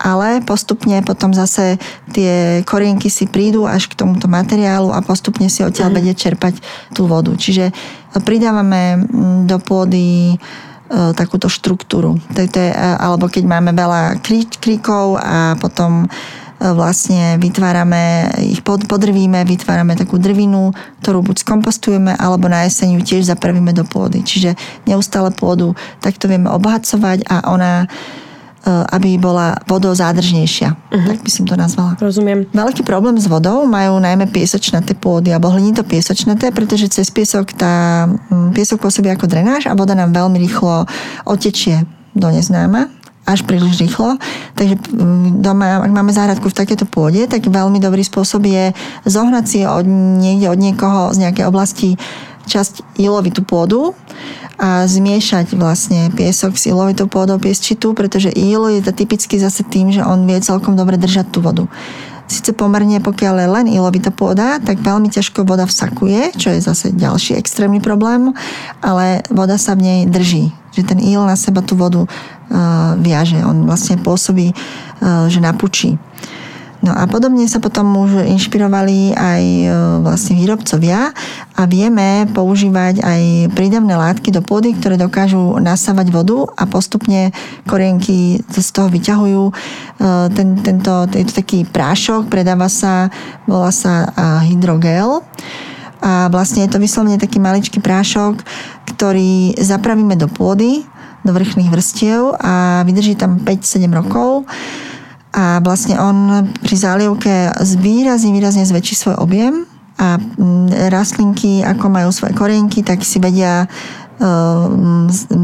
ale 0.04 0.42
postupne 0.42 1.00
potom 1.06 1.30
zase 1.30 1.78
tie 2.10 2.60
korienky 2.66 3.06
si 3.08 3.30
prídu 3.30 3.64
až 3.64 3.86
k 3.86 3.96
tomuto 3.96 4.26
materiálu 4.26 4.90
a 4.90 5.00
postupne 5.00 5.46
si 5.46 5.62
odtiaľ 5.62 5.94
mm. 5.94 5.96
vedia 5.96 6.14
čerpať 6.14 6.58
tú 6.92 7.06
vodu. 7.06 7.30
Čiže 7.30 7.70
pridávame 8.26 9.00
mm, 9.00 9.48
do 9.48 9.56
pôdy 9.62 10.36
takúto 11.16 11.48
štruktúru. 11.48 12.20
To 12.36 12.38
je, 12.44 12.68
alebo 12.76 13.26
keď 13.26 13.44
máme 13.48 13.72
veľa 13.72 14.20
kríkov 14.60 15.16
a 15.16 15.56
potom 15.56 16.04
e, 16.04 16.08
vlastne 16.60 17.40
vytvárame, 17.40 18.28
ich 18.44 18.60
pod, 18.60 18.84
podrvíme, 18.84 19.48
vytvárame 19.48 19.96
takú 19.96 20.20
drvinu, 20.20 20.76
ktorú 21.00 21.24
buď 21.24 21.40
skompostujeme, 21.40 22.12
alebo 22.20 22.52
na 22.52 22.68
jeseň 22.68 23.00
ju 23.00 23.00
tiež 23.00 23.22
zapravíme 23.32 23.72
do 23.72 23.88
pôdy. 23.88 24.20
Čiže 24.20 24.54
neustále 24.84 25.32
pôdu 25.32 25.72
takto 26.04 26.28
vieme 26.28 26.52
obohacovať 26.52 27.24
a 27.32 27.48
ona 27.48 27.88
E, 27.88 28.23
aby 28.66 29.20
bola 29.20 29.60
vodozádržnejšia. 29.68 30.68
Uh-huh. 30.72 31.08
Tak 31.08 31.20
by 31.20 31.30
som 31.30 31.44
to 31.44 31.54
nazvala. 31.54 32.00
Rozumiem. 32.00 32.48
Veľký 32.50 32.82
problém 32.82 33.20
s 33.20 33.28
vodou 33.28 33.68
majú 33.68 34.00
najmä 34.00 34.32
piesočnaté 34.32 34.96
pôdy 34.96 35.30
alebo 35.30 35.52
hlinito 35.52 35.84
piesočnaté, 35.84 36.50
pretože 36.50 36.88
cez 36.88 37.12
piesok 37.12 37.52
tá, 37.52 38.08
piesok 38.56 38.80
pôsobí 38.80 39.12
ako 39.12 39.28
drenáž 39.28 39.68
a 39.68 39.76
voda 39.76 39.92
nám 39.92 40.16
veľmi 40.16 40.40
rýchlo 40.40 40.88
otečie 41.28 41.84
do 42.16 42.28
neznáma 42.32 42.88
až 43.24 43.40
príliš 43.48 43.80
rýchlo. 43.80 44.20
Takže 44.52 44.76
doma, 45.40 45.80
ak 45.80 45.92
máme 45.92 46.12
záhradku 46.12 46.52
v 46.52 46.58
takéto 46.60 46.84
pôde, 46.84 47.24
tak 47.24 47.48
veľmi 47.48 47.80
dobrý 47.80 48.04
spôsob 48.04 48.44
je 48.44 48.76
zohnať 49.08 49.44
si 49.48 49.64
od 49.64 49.88
niekde 50.20 50.52
od 50.52 50.58
niekoho 50.60 51.00
z 51.16 51.24
nejakej 51.24 51.44
oblasti 51.48 51.96
časť 52.46 52.98
ilovitú 53.00 53.42
pôdu 53.42 53.92
a 54.54 54.86
zmiešať 54.86 55.58
vlastne 55.58 56.14
piesok 56.14 56.54
s 56.54 56.70
ilovitou 56.70 57.10
pôdou 57.10 57.42
piesčitú, 57.42 57.90
pretože 57.90 58.30
ilo 58.30 58.70
je 58.70 58.80
to 58.86 58.94
typicky 58.94 59.34
zase 59.36 59.66
tým, 59.66 59.90
že 59.90 60.06
on 60.06 60.22
vie 60.24 60.38
celkom 60.38 60.78
dobre 60.78 60.94
držať 60.94 61.26
tú 61.34 61.42
vodu. 61.42 61.66
Sice 62.24 62.56
pomerne, 62.56 63.04
pokiaľ 63.04 63.34
je 63.36 63.48
len 63.52 63.66
ilovitá 63.68 64.08
pôda, 64.08 64.56
tak 64.56 64.80
veľmi 64.80 65.12
ťažko 65.12 65.44
voda 65.44 65.68
vsakuje, 65.68 66.32
čo 66.40 66.56
je 66.56 66.64
zase 66.64 66.96
ďalší 66.96 67.36
extrémny 67.36 67.84
problém, 67.84 68.32
ale 68.80 69.20
voda 69.28 69.60
sa 69.60 69.76
v 69.76 69.84
nej 69.84 70.00
drží. 70.08 70.48
Že 70.72 70.82
ten 70.88 70.98
il 71.04 71.20
na 71.20 71.36
seba 71.36 71.60
tú 71.60 71.76
vodu 71.76 72.08
uh, 72.08 72.08
viaže. 72.96 73.36
On 73.44 73.68
vlastne 73.68 74.00
pôsobí, 74.00 74.56
uh, 74.56 75.28
že 75.28 75.44
napučí. 75.44 76.00
No 76.84 76.92
a 76.92 77.08
podobne 77.08 77.48
sa 77.48 77.64
potom 77.64 77.96
už 77.96 78.28
inšpirovali 78.28 79.16
aj 79.16 79.42
e, 79.42 79.66
vlastne 80.04 80.36
výrobcovia 80.36 81.16
a 81.56 81.62
vieme 81.64 82.28
používať 82.28 83.00
aj 83.00 83.22
prídavné 83.56 83.96
látky 83.96 84.28
do 84.28 84.44
pôdy, 84.44 84.76
ktoré 84.76 85.00
dokážu 85.00 85.56
nasávať 85.64 86.12
vodu 86.12 86.44
a 86.60 86.68
postupne 86.68 87.32
korienky 87.64 88.44
z 88.52 88.68
toho 88.68 88.92
vyťahujú. 88.92 89.42
E, 89.48 89.52
ten, 90.36 90.60
tento, 90.60 91.08
je 91.08 91.24
to 91.24 91.40
taký 91.40 91.64
prášok, 91.64 92.28
predáva 92.28 92.68
sa, 92.68 93.08
volá 93.48 93.72
sa 93.72 94.12
hydrogel 94.44 95.24
a 96.04 96.28
vlastne 96.28 96.68
je 96.68 96.70
to 96.76 96.76
vyslovene 96.76 97.16
taký 97.16 97.40
maličký 97.40 97.80
prášok, 97.80 98.44
ktorý 98.92 99.56
zapravíme 99.56 100.20
do 100.20 100.28
pôdy, 100.28 100.84
do 101.24 101.32
vrchných 101.32 101.72
vrstiev 101.72 102.36
a 102.36 102.84
vydrží 102.84 103.16
tam 103.16 103.40
5-7 103.40 103.88
rokov 103.88 104.44
a 105.34 105.58
vlastne 105.58 105.98
on 105.98 106.46
pri 106.62 106.76
zálievke 106.78 107.50
výrazne, 107.82 108.30
výrazne 108.30 108.62
zväčší 108.62 108.94
svoj 108.94 109.16
objem 109.18 109.66
a 109.98 110.14
mm, 110.18 110.90
rastlinky, 110.94 111.66
ako 111.66 111.90
majú 111.90 112.14
svoje 112.14 112.38
korienky, 112.38 112.86
tak 112.86 113.02
si 113.02 113.18
vedia 113.18 113.66
e, 113.66 113.68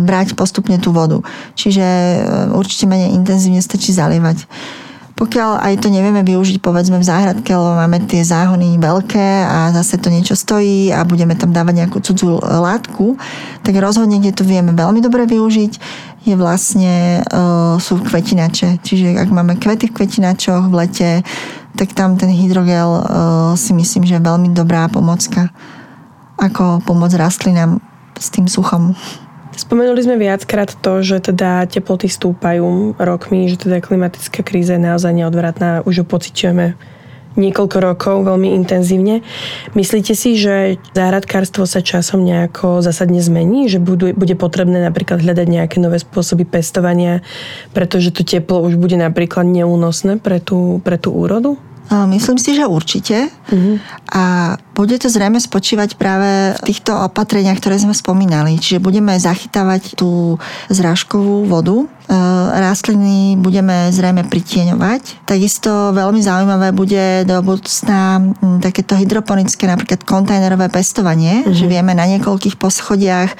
brať 0.06 0.38
postupne 0.38 0.78
tú 0.78 0.94
vodu. 0.94 1.18
Čiže 1.58 1.82
e, 1.82 2.18
určite 2.54 2.86
menej 2.86 3.18
intenzívne 3.18 3.58
stačí 3.58 3.90
zalievať. 3.90 4.46
Pokiaľ 5.20 5.60
aj 5.60 5.84
to 5.84 5.92
nevieme 5.92 6.24
využiť 6.24 6.64
povedzme 6.64 6.96
v 6.96 7.04
záhradke, 7.04 7.52
lebo 7.52 7.76
máme 7.76 8.00
tie 8.08 8.24
záhony 8.24 8.80
veľké 8.80 9.44
a 9.44 9.68
zase 9.76 10.00
to 10.00 10.08
niečo 10.08 10.32
stojí 10.32 10.88
a 10.96 11.04
budeme 11.04 11.36
tam 11.36 11.52
dávať 11.52 11.84
nejakú 11.84 12.00
cudzú 12.00 12.40
látku, 12.40 13.20
tak 13.60 13.76
rozhodne, 13.76 14.16
kde 14.16 14.32
to 14.32 14.48
vieme 14.48 14.72
veľmi 14.72 15.04
dobre 15.04 15.28
využiť, 15.28 15.72
je 16.24 16.34
vlastne, 16.40 17.20
uh, 17.20 17.76
sú 17.76 18.00
kvetinače. 18.00 18.80
Čiže 18.80 19.20
ak 19.20 19.28
máme 19.28 19.60
kvety 19.60 19.92
v 19.92 19.96
kvetinačoch 20.00 20.72
v 20.72 20.74
lete, 20.88 21.10
tak 21.76 21.92
tam 21.92 22.16
ten 22.16 22.32
hydrogel 22.32 22.88
uh, 22.88 23.04
si 23.60 23.76
myslím, 23.76 24.08
že 24.08 24.16
je 24.16 24.24
veľmi 24.24 24.56
dobrá 24.56 24.88
pomocka 24.88 25.52
ako 26.40 26.80
pomoc 26.88 27.12
rastlinám 27.12 27.84
s 28.16 28.32
tým 28.32 28.48
suchom. 28.48 28.96
Spomenuli 29.60 30.00
sme 30.00 30.16
viackrát 30.16 30.72
to, 30.72 31.04
že 31.04 31.20
teda 31.20 31.68
teploty 31.68 32.08
stúpajú 32.08 32.96
rokmi, 32.96 33.44
že 33.44 33.60
teda 33.60 33.84
klimatická 33.84 34.40
kríza 34.40 34.80
je 34.80 34.88
naozaj 34.88 35.12
neodvratná, 35.12 35.84
už 35.84 36.00
ju 36.00 36.04
pociťujeme 36.08 36.80
niekoľko 37.36 37.76
rokov 37.84 38.16
veľmi 38.24 38.56
intenzívne. 38.56 39.20
Myslíte 39.76 40.16
si, 40.16 40.40
že 40.40 40.80
záhradkárstvo 40.96 41.68
sa 41.68 41.84
časom 41.84 42.24
nejako 42.24 42.80
zásadne 42.80 43.20
zmení? 43.20 43.68
Že 43.68 43.78
budú, 43.84 44.06
bude 44.16 44.32
potrebné 44.32 44.80
napríklad 44.80 45.20
hľadať 45.20 45.46
nejaké 45.46 45.76
nové 45.76 46.00
spôsoby 46.00 46.48
pestovania, 46.48 47.20
pretože 47.76 48.16
to 48.16 48.24
teplo 48.24 48.64
už 48.64 48.80
bude 48.80 48.96
napríklad 48.96 49.44
neúnosné 49.44 50.16
pre 50.18 50.40
tú, 50.40 50.80
pre 50.80 50.96
tú 50.96 51.12
úrodu? 51.12 51.60
Myslím 51.90 52.38
si, 52.38 52.54
že 52.54 52.70
určite. 52.70 53.26
Uh-huh. 53.50 53.82
A 54.14 54.54
bude 54.78 54.94
to 54.96 55.10
zrejme 55.10 55.42
spočívať 55.42 55.98
práve 55.98 56.54
v 56.54 56.60
týchto 56.62 56.94
opatreniach, 56.94 57.58
ktoré 57.58 57.82
sme 57.82 57.90
spomínali. 57.92 58.56
Čiže 58.62 58.78
budeme 58.78 59.18
zachytávať 59.18 59.98
tú 59.98 60.38
zrážkovú 60.70 61.50
vodu, 61.50 61.82
e, 61.82 61.86
rastliny 62.54 63.34
budeme 63.36 63.90
zrejme 63.90 64.22
pritieňovať. 64.30 65.26
Takisto 65.26 65.90
veľmi 65.90 66.22
zaujímavé 66.22 66.70
bude 66.70 67.26
do 67.26 67.42
budúcna 67.42 68.22
takéto 68.62 68.94
hydroponické, 68.94 69.66
napríklad 69.66 70.06
kontajnerové 70.06 70.70
pestovanie, 70.70 71.42
uh-huh. 71.42 71.52
že 71.52 71.66
vieme 71.66 71.90
na 71.92 72.06
niekoľkých 72.06 72.54
poschodiach 72.54 73.34
e, 73.34 73.36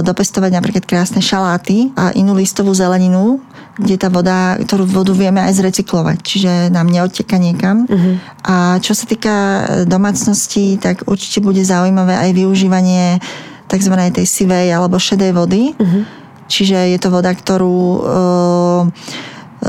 dopestovať 0.00 0.50
napríklad 0.50 0.88
krásne 0.88 1.20
šaláty 1.20 1.92
a 1.92 2.10
inú 2.16 2.32
listovú 2.32 2.72
zeleninu, 2.72 3.38
kde 3.76 3.96
tá 4.00 4.08
voda, 4.08 4.56
ktorú 4.56 4.88
vodu 4.88 5.12
vieme 5.12 5.44
aj 5.44 5.60
zrecyklovať, 5.60 6.18
čiže 6.24 6.52
nám 6.72 6.88
neodteka 6.88 7.36
niekam. 7.36 7.84
Uh-huh. 7.84 8.16
A 8.40 8.80
čo 8.80 8.96
sa 8.96 9.04
týka 9.04 9.34
e, 9.36 9.62
domácnosti, 9.84 10.80
tak 10.80 11.04
určite 11.04 11.44
bude 11.44 11.60
zaujímavé 11.60 12.16
aj 12.16 12.30
využívanie 12.32 13.20
tzv. 13.68 13.94
tej 14.16 14.26
sivej 14.26 14.72
alebo 14.72 14.96
šedej 14.96 15.32
vody. 15.36 15.76
Uh-huh. 15.76 16.08
Čiže 16.48 16.96
je 16.96 16.98
to 16.98 17.12
voda, 17.12 17.36
ktorú 17.36 17.76
e, 17.76 18.00
e, 18.00 18.06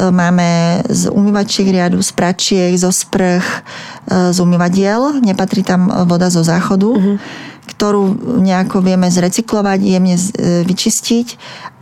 máme 0.08 0.82
z 0.88 1.12
umývačiek 1.12 1.67
riadu, 1.67 2.00
z 2.00 2.12
pračiek, 2.15 2.72
zo 2.80 2.96
sprch, 2.96 3.43
e, 4.08 4.32
z 4.32 4.38
umývadiel. 4.39 5.20
Nepatrí 5.20 5.67
tam 5.67 5.91
voda 6.08 6.32
zo 6.32 6.48
záchodu. 6.48 6.96
Uh-huh 6.96 7.20
ktorú 7.68 8.16
nejako 8.42 8.80
vieme 8.80 9.12
zrecyklovať, 9.12 9.80
jemne 9.84 10.16
e, 10.16 10.64
vyčistiť 10.64 11.28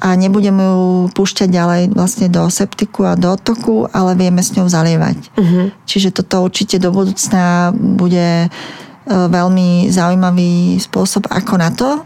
a 0.01 0.17
nebudeme 0.17 0.63
ju 0.65 0.85
púšťať 1.13 1.47
ďalej 1.47 1.81
vlastne 1.93 2.27
do 2.27 2.49
septiku 2.49 3.07
a 3.07 3.13
do 3.13 3.37
otoku, 3.37 3.85
ale 3.93 4.17
vieme 4.17 4.41
s 4.41 4.57
ňou 4.57 4.65
zalievať. 4.65 5.17
Uh-huh. 5.37 5.69
Čiže 5.85 6.11
toto 6.19 6.43
určite 6.43 6.81
do 6.81 6.89
budúcna 6.89 7.71
bude 7.71 8.45
e, 8.45 8.49
veľmi 9.07 9.87
zaujímavý 9.93 10.81
spôsob 10.81 11.29
ako 11.29 11.53
na 11.55 11.69
to. 11.71 12.01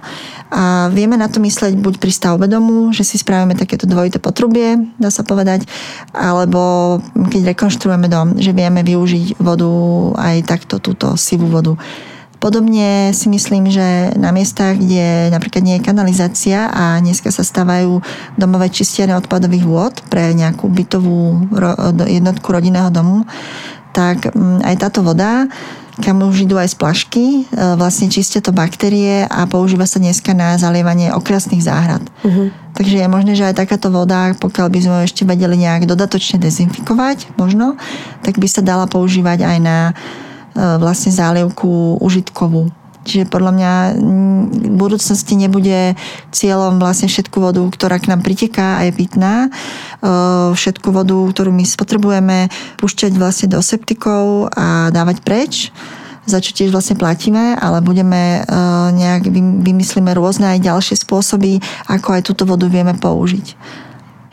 A 0.49 0.89
vieme 0.89 1.13
na 1.13 1.29
to 1.29 1.37
mysleť 1.37 1.77
buď 1.77 2.01
pri 2.01 2.09
stavbe 2.09 2.49
domu, 2.49 2.89
že 2.89 3.05
si 3.05 3.21
spravíme 3.21 3.53
takéto 3.53 3.85
dvojité 3.85 4.17
potrubie, 4.17 4.81
dá 4.97 5.13
sa 5.13 5.21
povedať, 5.21 5.69
alebo 6.09 6.97
keď 7.29 7.53
rekonštruujeme 7.53 8.09
dom, 8.09 8.33
že 8.41 8.49
vieme 8.49 8.81
využiť 8.81 9.37
vodu 9.37 9.69
aj 10.17 10.49
takto, 10.49 10.81
túto 10.81 11.13
sivú 11.21 11.45
vodu. 11.53 11.77
Podobne 12.39 13.11
si 13.11 13.27
myslím, 13.27 13.67
že 13.67 14.15
na 14.15 14.31
miestach, 14.31 14.79
kde 14.79 15.27
napríklad 15.27 15.59
nie 15.59 15.75
je 15.75 15.83
kanalizácia 15.83 16.71
a 16.71 16.95
dneska 17.03 17.35
sa 17.35 17.43
stávajú 17.43 17.99
domové 18.39 18.71
čistiarne 18.71 19.19
odpadových 19.19 19.67
vôd 19.67 19.93
pre 20.07 20.31
nejakú 20.31 20.71
bytovú 20.71 21.51
jednotku 22.07 22.47
rodinného 22.47 22.87
domu, 22.95 23.27
tak 23.91 24.31
mm, 24.31 24.63
aj 24.63 24.75
táto 24.79 25.03
voda, 25.03 25.51
kam 25.99 26.23
už 26.23 26.47
idú 26.47 26.55
aj 26.55 26.71
z 26.71 26.75
plašky, 26.79 27.25
e, 27.27 27.41
vlastne 27.75 28.07
čistia 28.07 28.39
to 28.39 28.55
baktérie 28.55 29.27
a 29.27 29.43
používa 29.43 29.83
sa 29.83 29.99
dneska 29.99 30.31
na 30.31 30.55
zalievanie 30.55 31.11
okrasných 31.11 31.59
záhrad. 31.59 32.07
Uh-huh. 32.23 32.55
Takže 32.71 33.03
je 33.03 33.07
možné, 33.11 33.35
že 33.35 33.51
aj 33.51 33.59
takáto 33.59 33.91
voda, 33.91 34.31
pokiaľ 34.39 34.67
by 34.71 34.79
sme 34.79 34.95
ešte 35.03 35.27
vedeli 35.27 35.59
nejak 35.59 35.83
dodatočne 35.83 36.39
dezinfikovať, 36.39 37.35
možno, 37.35 37.75
tak 38.23 38.39
by 38.39 38.47
sa 38.47 38.63
dala 38.63 38.87
používať 38.87 39.43
aj 39.43 39.57
na 39.59 39.77
vlastne 40.59 41.15
zálievku 41.15 42.03
užitkovú. 42.03 42.75
Čiže 43.07 43.31
podľa 43.31 43.51
mňa 43.55 43.71
v 44.51 44.75
budúcnosti 44.75 45.33
nebude 45.33 45.95
cieľom 46.35 46.77
vlastne 46.83 47.07
všetku 47.07 47.41
vodu, 47.41 47.63
ktorá 47.63 47.97
k 47.97 48.11
nám 48.11 48.21
priteká 48.21 48.83
a 48.83 48.85
je 48.85 48.93
pitná, 48.93 49.47
všetku 50.53 50.91
vodu, 50.91 51.15
ktorú 51.15 51.49
my 51.49 51.63
spotrebujeme, 51.63 52.51
púšťať 52.77 53.15
vlastne 53.17 53.47
do 53.55 53.63
septikov 53.63 54.51
a 54.53 54.91
dávať 54.93 55.23
preč 55.23 55.71
za 56.29 56.37
čo 56.45 56.53
tiež 56.53 56.69
vlastne 56.69 56.93
platíme, 56.93 57.57
ale 57.57 57.81
budeme 57.81 58.45
nejak, 58.93 59.33
vymyslíme 59.65 60.13
rôzne 60.13 60.53
aj 60.53 60.61
ďalšie 60.61 61.01
spôsoby, 61.01 61.57
ako 61.89 62.13
aj 62.13 62.21
túto 62.21 62.45
vodu 62.45 62.69
vieme 62.69 62.93
použiť. 62.93 63.57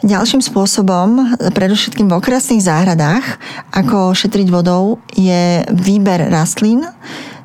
Ďalším 0.07 0.38
spôsobom, 0.38 1.35
predovšetkým 1.51 2.07
v 2.07 2.14
okrasných 2.14 2.62
záhradách, 2.62 3.42
ako 3.75 4.14
šetriť 4.14 4.47
vodou, 4.55 5.03
je 5.11 5.66
výber 5.75 6.31
rastlín. 6.31 6.87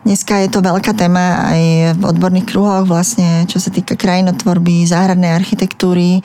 Dneska 0.05 0.37
je 0.45 0.49
to 0.53 0.61
veľká 0.61 0.93
téma 0.93 1.41
aj 1.41 1.61
v 1.97 2.03
odborných 2.05 2.45
kruhoch, 2.45 2.85
vlastne, 2.85 3.49
čo 3.49 3.57
sa 3.57 3.73
týka 3.73 3.97
krajinotvorby, 3.97 4.85
záhradnej 4.85 5.33
architektúry 5.33 6.21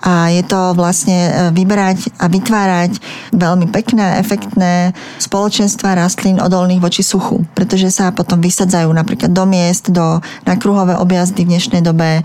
a 0.00 0.32
je 0.32 0.40
to 0.48 0.72
vlastne 0.72 1.16
e, 1.16 1.30
vyberať 1.52 2.16
a 2.16 2.32
vytvárať 2.32 2.92
veľmi 3.36 3.68
pekné, 3.68 4.20
efektné 4.24 4.96
spoločenstva 5.20 6.00
rastlín 6.00 6.40
odolných 6.40 6.80
voči 6.80 7.04
suchu, 7.04 7.44
pretože 7.52 7.92
sa 7.92 8.08
potom 8.08 8.40
vysadzajú 8.40 8.88
napríklad 8.88 9.32
do 9.32 9.44
miest, 9.44 9.92
do, 9.92 10.24
na 10.48 10.54
kruhové 10.56 10.96
objazdy 10.96 11.44
v 11.44 11.56
dnešnej 11.56 11.84
dobe 11.84 12.24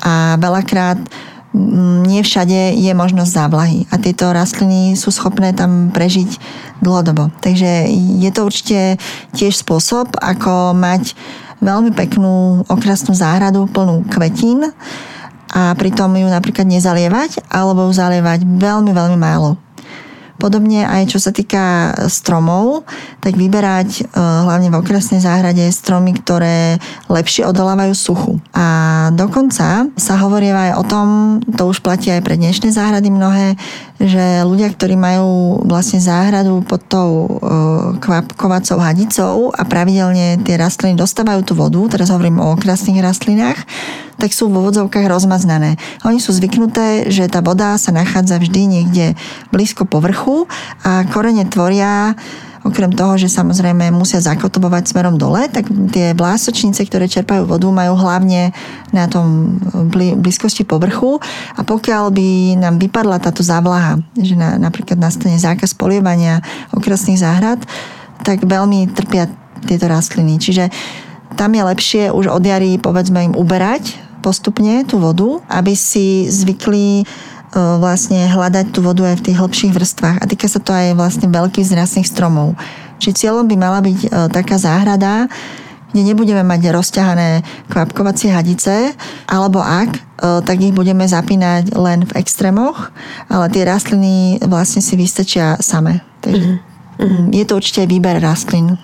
a 0.00 0.40
veľakrát 0.40 1.00
nie 2.06 2.20
všade 2.20 2.76
je 2.76 2.92
možnosť 2.92 3.32
závlahy 3.32 3.78
a 3.88 3.96
tieto 3.96 4.28
rastliny 4.30 4.92
sú 4.94 5.08
schopné 5.08 5.56
tam 5.56 5.88
prežiť 5.90 6.36
dlhodobo. 6.84 7.32
Takže 7.40 7.88
je 7.92 8.30
to 8.30 8.44
určite 8.44 9.00
tiež 9.32 9.56
spôsob, 9.56 10.12
ako 10.20 10.76
mať 10.76 11.16
veľmi 11.64 11.96
peknú 11.96 12.62
okrasnú 12.68 13.16
záhradu 13.16 13.64
plnú 13.72 14.04
kvetín 14.12 14.68
a 15.56 15.72
pritom 15.72 16.12
ju 16.12 16.28
napríklad 16.28 16.68
nezalievať 16.68 17.48
alebo 17.48 17.88
zalievať 17.88 18.44
veľmi, 18.44 18.92
veľmi 18.92 19.16
málo. 19.16 19.65
Podobne 20.36 20.84
aj 20.84 21.12
čo 21.12 21.18
sa 21.18 21.32
týka 21.32 21.96
stromov, 22.12 22.84
tak 23.24 23.34
vyberať 23.34 23.90
e, 24.00 24.02
hlavne 24.16 24.68
v 24.68 24.78
okresnej 24.78 25.24
záhrade 25.24 25.64
stromy, 25.72 26.12
ktoré 26.16 26.76
lepšie 27.08 27.48
odolávajú 27.48 27.92
suchu. 27.96 28.32
A 28.52 29.08
dokonca 29.16 29.88
sa 29.96 30.14
hovorí 30.20 30.52
aj 30.52 30.76
o 30.76 30.84
tom, 30.84 31.06
to 31.56 31.68
už 31.68 31.80
platí 31.80 32.12
aj 32.12 32.20
pre 32.20 32.36
dnešné 32.36 32.72
záhrady 32.72 33.08
mnohé, 33.08 33.56
že 33.96 34.44
ľudia, 34.44 34.68
ktorí 34.68 34.92
majú 34.92 35.64
vlastne 35.64 36.04
záhradu 36.04 36.60
pod 36.68 36.84
tou 36.84 37.10
e, 37.24 37.28
kvapkovacou 37.96 38.76
hadicou 38.76 39.36
a 39.56 39.64
pravidelne 39.64 40.36
tie 40.44 40.60
rastliny 40.60 41.00
dostávajú 41.00 41.40
tú 41.48 41.56
vodu, 41.56 41.80
teraz 41.96 42.12
hovorím 42.12 42.44
o 42.44 42.52
okrasných 42.52 43.00
rastlinách, 43.00 43.64
tak 44.16 44.32
sú 44.32 44.48
vo 44.48 44.64
vodzovkách 44.64 45.06
rozmaznané. 45.08 45.76
Oni 46.04 46.20
sú 46.20 46.32
zvyknuté, 46.32 47.08
že 47.12 47.28
tá 47.28 47.44
voda 47.44 47.76
sa 47.76 47.92
nachádza 47.92 48.40
vždy 48.40 48.60
niekde 48.64 49.06
blízko 49.52 49.84
povrchu 49.84 50.25
a 50.82 51.06
korene 51.10 51.46
tvoria 51.46 52.16
Okrem 52.66 52.90
toho, 52.90 53.14
že 53.14 53.30
samozrejme 53.30 53.94
musia 53.94 54.18
zakotobovať 54.18 54.90
smerom 54.90 55.14
dole, 55.14 55.46
tak 55.46 55.70
tie 55.94 56.18
vlásočnice, 56.18 56.82
ktoré 56.82 57.06
čerpajú 57.06 57.46
vodu, 57.46 57.70
majú 57.70 57.94
hlavne 57.94 58.50
na 58.90 59.06
tom 59.06 59.58
blízkosti 60.18 60.66
povrchu 60.66 61.22
a 61.54 61.62
pokiaľ 61.62 62.10
by 62.10 62.28
nám 62.58 62.82
vypadla 62.82 63.22
táto 63.22 63.46
závlaha, 63.46 64.02
že 64.18 64.34
na, 64.34 64.58
napríklad 64.58 64.98
nastane 64.98 65.38
zákaz 65.38 65.78
polievania 65.78 66.42
okrasných 66.74 67.22
záhrad, 67.22 67.62
tak 68.26 68.42
veľmi 68.42 68.90
trpia 68.90 69.30
tieto 69.62 69.86
rastliny. 69.86 70.42
Čiže 70.42 70.66
tam 71.38 71.54
je 71.54 71.62
lepšie 71.62 72.02
už 72.10 72.26
od 72.26 72.42
jary 72.42 72.82
povedzme 72.82 73.30
im 73.30 73.34
uberať 73.38 73.94
postupne 74.26 74.82
tú 74.82 74.98
vodu, 74.98 75.38
aby 75.46 75.78
si 75.78 76.26
zvykli 76.26 77.06
vlastne 77.56 78.28
hľadať 78.28 78.70
tú 78.70 78.84
vodu 78.84 79.08
aj 79.08 79.20
v 79.20 79.24
tých 79.30 79.40
hlbších 79.40 79.72
vrstvách. 79.72 80.16
A 80.20 80.28
týka 80.28 80.46
sa 80.46 80.60
to 80.60 80.76
aj 80.76 80.92
vlastne 80.92 81.32
veľkých 81.32 81.66
zrastných 81.66 82.04
stromov. 82.04 82.52
Čiže 83.00 83.26
cieľom 83.26 83.48
by 83.48 83.56
mala 83.56 83.80
byť 83.80 83.98
e, 84.04 84.08
taká 84.32 84.56
záhrada, 84.56 85.28
kde 85.92 86.02
nebudeme 86.12 86.44
mať 86.44 86.72
rozťahané 86.72 87.28
kvapkovacie 87.72 88.32
hadice, 88.32 88.92
alebo 89.28 89.60
ak, 89.60 89.90
e, 89.96 90.00
tak 90.44 90.56
ich 90.60 90.76
budeme 90.76 91.04
zapínať 91.08 91.76
len 91.76 92.04
v 92.04 92.12
extrémoch, 92.20 92.92
ale 93.28 93.52
tie 93.52 93.64
rastliny 93.64 94.40
vlastne 94.44 94.80
si 94.84 94.96
vystačia 94.96 95.60
same. 95.60 96.00
Takže 96.20 96.60
mm-hmm. 97.00 97.26
je 97.32 97.44
to 97.44 97.52
určite 97.56 97.88
výber 97.88 98.20
rastlín. 98.20 98.80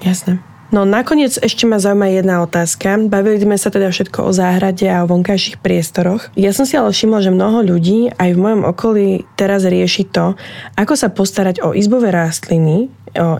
Jasné. 0.00 0.49
No 0.70 0.86
nakoniec 0.86 1.34
ešte 1.34 1.66
ma 1.66 1.82
zaujíma 1.82 2.14
jedna 2.14 2.46
otázka. 2.46 3.10
Bavili 3.10 3.42
sme 3.42 3.58
sa 3.58 3.74
teda 3.74 3.90
všetko 3.90 4.22
o 4.22 4.30
záhrade 4.30 4.86
a 4.86 5.02
o 5.02 5.10
vonkajších 5.10 5.58
priestoroch. 5.58 6.30
Ja 6.38 6.54
som 6.54 6.62
si 6.62 6.78
ale 6.78 6.94
všimla, 6.94 7.26
že 7.26 7.34
mnoho 7.34 7.66
ľudí 7.66 8.14
aj 8.14 8.30
v 8.34 8.38
mojom 8.38 8.62
okolí 8.62 9.26
teraz 9.34 9.66
rieši 9.66 10.06
to, 10.14 10.38
ako 10.78 10.94
sa 10.94 11.10
postarať 11.10 11.58
o 11.66 11.74
izbové 11.74 12.14
rastliny, 12.14 12.86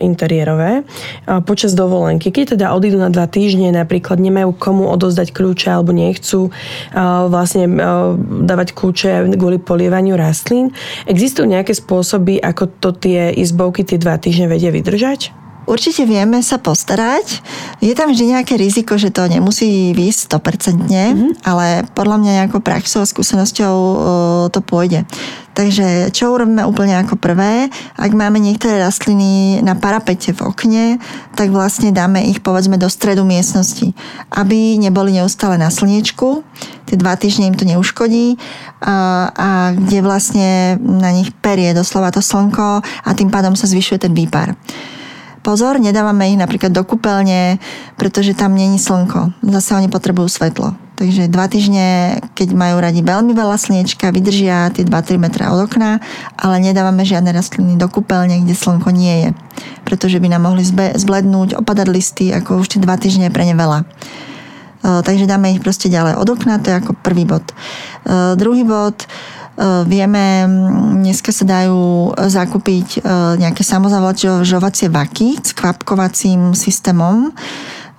interiérové 0.02 0.82
počas 1.46 1.78
dovolenky. 1.78 2.34
Keď 2.34 2.58
teda 2.58 2.74
odídu 2.74 2.98
na 2.98 3.06
dva 3.06 3.30
týždne, 3.30 3.70
napríklad 3.70 4.18
nemajú 4.18 4.50
komu 4.58 4.90
odozdať 4.90 5.30
kľúče 5.30 5.70
alebo 5.70 5.94
nechcú 5.94 6.50
vlastne 7.30 7.70
dávať 8.42 8.74
kľúče 8.74 9.30
kvôli 9.38 9.62
polievaniu 9.62 10.18
rastlín. 10.18 10.74
Existujú 11.06 11.46
nejaké 11.46 11.78
spôsoby, 11.78 12.42
ako 12.42 12.66
to 12.82 12.90
tie 12.98 13.30
izbovky 13.38 13.86
tie 13.86 14.02
dva 14.02 14.18
týždne 14.18 14.50
vedia 14.50 14.74
vydržať? 14.74 15.30
Určite 15.70 16.02
vieme 16.02 16.42
sa 16.42 16.58
postarať. 16.58 17.38
Je 17.78 17.94
tam 17.94 18.10
vždy 18.10 18.34
nejaké 18.34 18.58
riziko, 18.58 18.98
že 18.98 19.14
to 19.14 19.30
nemusí 19.30 19.94
výsť 19.94 20.34
100%, 20.34 20.90
mm-hmm. 20.90 21.30
ale 21.46 21.86
podľa 21.94 22.18
mňa 22.18 22.32
nejakou 22.42 22.58
praxou 22.58 23.06
a 23.06 23.06
skúsenosťou 23.06 23.76
to 24.50 24.60
pôjde. 24.66 25.06
Takže 25.54 26.10
čo 26.10 26.34
urobíme 26.34 26.66
úplne 26.66 26.98
ako 26.98 27.14
prvé? 27.14 27.70
Ak 27.94 28.10
máme 28.10 28.42
niektoré 28.42 28.82
rastliny 28.82 29.62
na 29.62 29.78
parapete 29.78 30.34
v 30.34 30.42
okne, 30.46 30.84
tak 31.38 31.54
vlastne 31.54 31.94
dáme 31.94 32.26
ich 32.26 32.42
povedzme 32.42 32.74
do 32.74 32.90
stredu 32.90 33.22
miestnosti, 33.22 33.94
aby 34.34 34.74
neboli 34.74 35.14
neustále 35.14 35.54
na 35.54 35.70
slniečku. 35.70 36.42
Tie 36.90 36.98
dva 36.98 37.14
týždne 37.14 37.50
im 37.50 37.58
to 37.58 37.66
neuškodí 37.66 38.38
a, 38.82 39.30
a 39.30 39.48
kde 39.74 39.98
vlastne 40.02 40.78
na 40.82 41.14
nich 41.14 41.30
perie 41.38 41.70
doslova 41.74 42.10
to 42.10 42.18
slnko 42.18 42.82
a 42.82 43.10
tým 43.14 43.30
pádom 43.30 43.54
sa 43.54 43.70
zvyšuje 43.70 44.06
ten 44.06 44.14
výpar. 44.14 44.58
Pozor, 45.40 45.80
nedávame 45.80 46.28
ich 46.28 46.36
napríklad 46.36 46.68
do 46.68 46.84
kúpeľne, 46.84 47.56
pretože 47.96 48.36
tam 48.36 48.52
není 48.52 48.76
slnko. 48.76 49.32
Zase 49.40 49.72
oni 49.72 49.88
potrebujú 49.88 50.28
svetlo. 50.28 50.76
Takže 51.00 51.32
dva 51.32 51.48
týždne, 51.48 52.20
keď 52.36 52.52
majú 52.52 52.76
radi 52.76 53.00
veľmi 53.00 53.32
veľa 53.32 53.56
slniečka, 53.56 54.12
vydržia 54.12 54.68
tie 54.68 54.84
2-3 54.84 55.16
metra 55.16 55.48
od 55.48 55.64
okna, 55.64 55.96
ale 56.36 56.60
nedávame 56.60 57.08
žiadne 57.08 57.32
rastliny 57.32 57.80
do 57.80 57.88
kúpeľne, 57.88 58.44
kde 58.44 58.52
slnko 58.52 58.92
nie 58.92 59.14
je. 59.24 59.30
Pretože 59.88 60.20
by 60.20 60.28
nám 60.28 60.44
mohli 60.44 60.60
zblednúť, 60.92 61.56
opadať 61.56 61.88
listy, 61.88 62.28
ako 62.36 62.60
už 62.60 62.76
tie 62.76 62.84
dva 62.84 63.00
týždne 63.00 63.32
je 63.32 63.34
pre 63.34 63.48
ne 63.48 63.56
veľa. 63.56 63.88
Takže 64.80 65.24
dáme 65.24 65.56
ich 65.56 65.64
proste 65.64 65.88
ďalej 65.88 66.20
od 66.20 66.28
okna, 66.36 66.60
to 66.60 66.68
je 66.68 66.76
ako 66.84 66.92
prvý 67.00 67.24
bod. 67.24 67.44
Druhý 68.36 68.64
bod, 68.68 69.04
E, 69.04 69.39
vieme, 69.84 70.46
dneska 71.00 71.34
sa 71.34 71.44
dajú 71.44 72.14
zakúpiť 72.16 72.88
e, 72.96 73.00
nejaké 73.40 73.60
samozavlačovacie 73.60 74.88
vaky 74.88 75.36
s 75.42 75.52
kvapkovacím 75.52 76.56
systémom, 76.56 77.34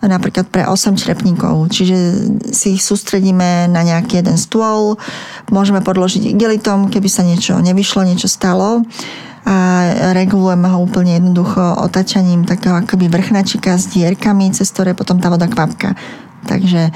napríklad 0.01 0.49
pre 0.49 0.65
8 0.65 0.97
črepníkov. 0.97 1.69
Čiže 1.69 1.97
si 2.49 2.77
ich 2.77 2.83
sústredíme 2.83 3.69
na 3.69 3.81
nejaký 3.85 4.25
jeden 4.25 4.37
stôl, 4.41 4.97
môžeme 5.53 5.85
podložiť 5.85 6.33
igelitom, 6.33 6.89
keby 6.89 7.09
sa 7.09 7.21
niečo 7.21 7.61
nevyšlo, 7.61 8.09
niečo 8.09 8.25
stalo 8.25 8.81
a 9.41 9.89
regulujeme 10.13 10.69
ho 10.69 10.85
úplne 10.85 11.17
jednoducho 11.17 11.81
otačaním 11.81 12.45
takého 12.45 12.77
akoby 12.77 13.09
vrchnačika 13.09 13.73
s 13.73 13.89
dierkami, 13.89 14.53
cez 14.53 14.69
ktoré 14.69 14.93
potom 14.93 15.17
tá 15.17 15.33
voda 15.33 15.49
kvapka. 15.49 15.97
Takže 16.47 16.93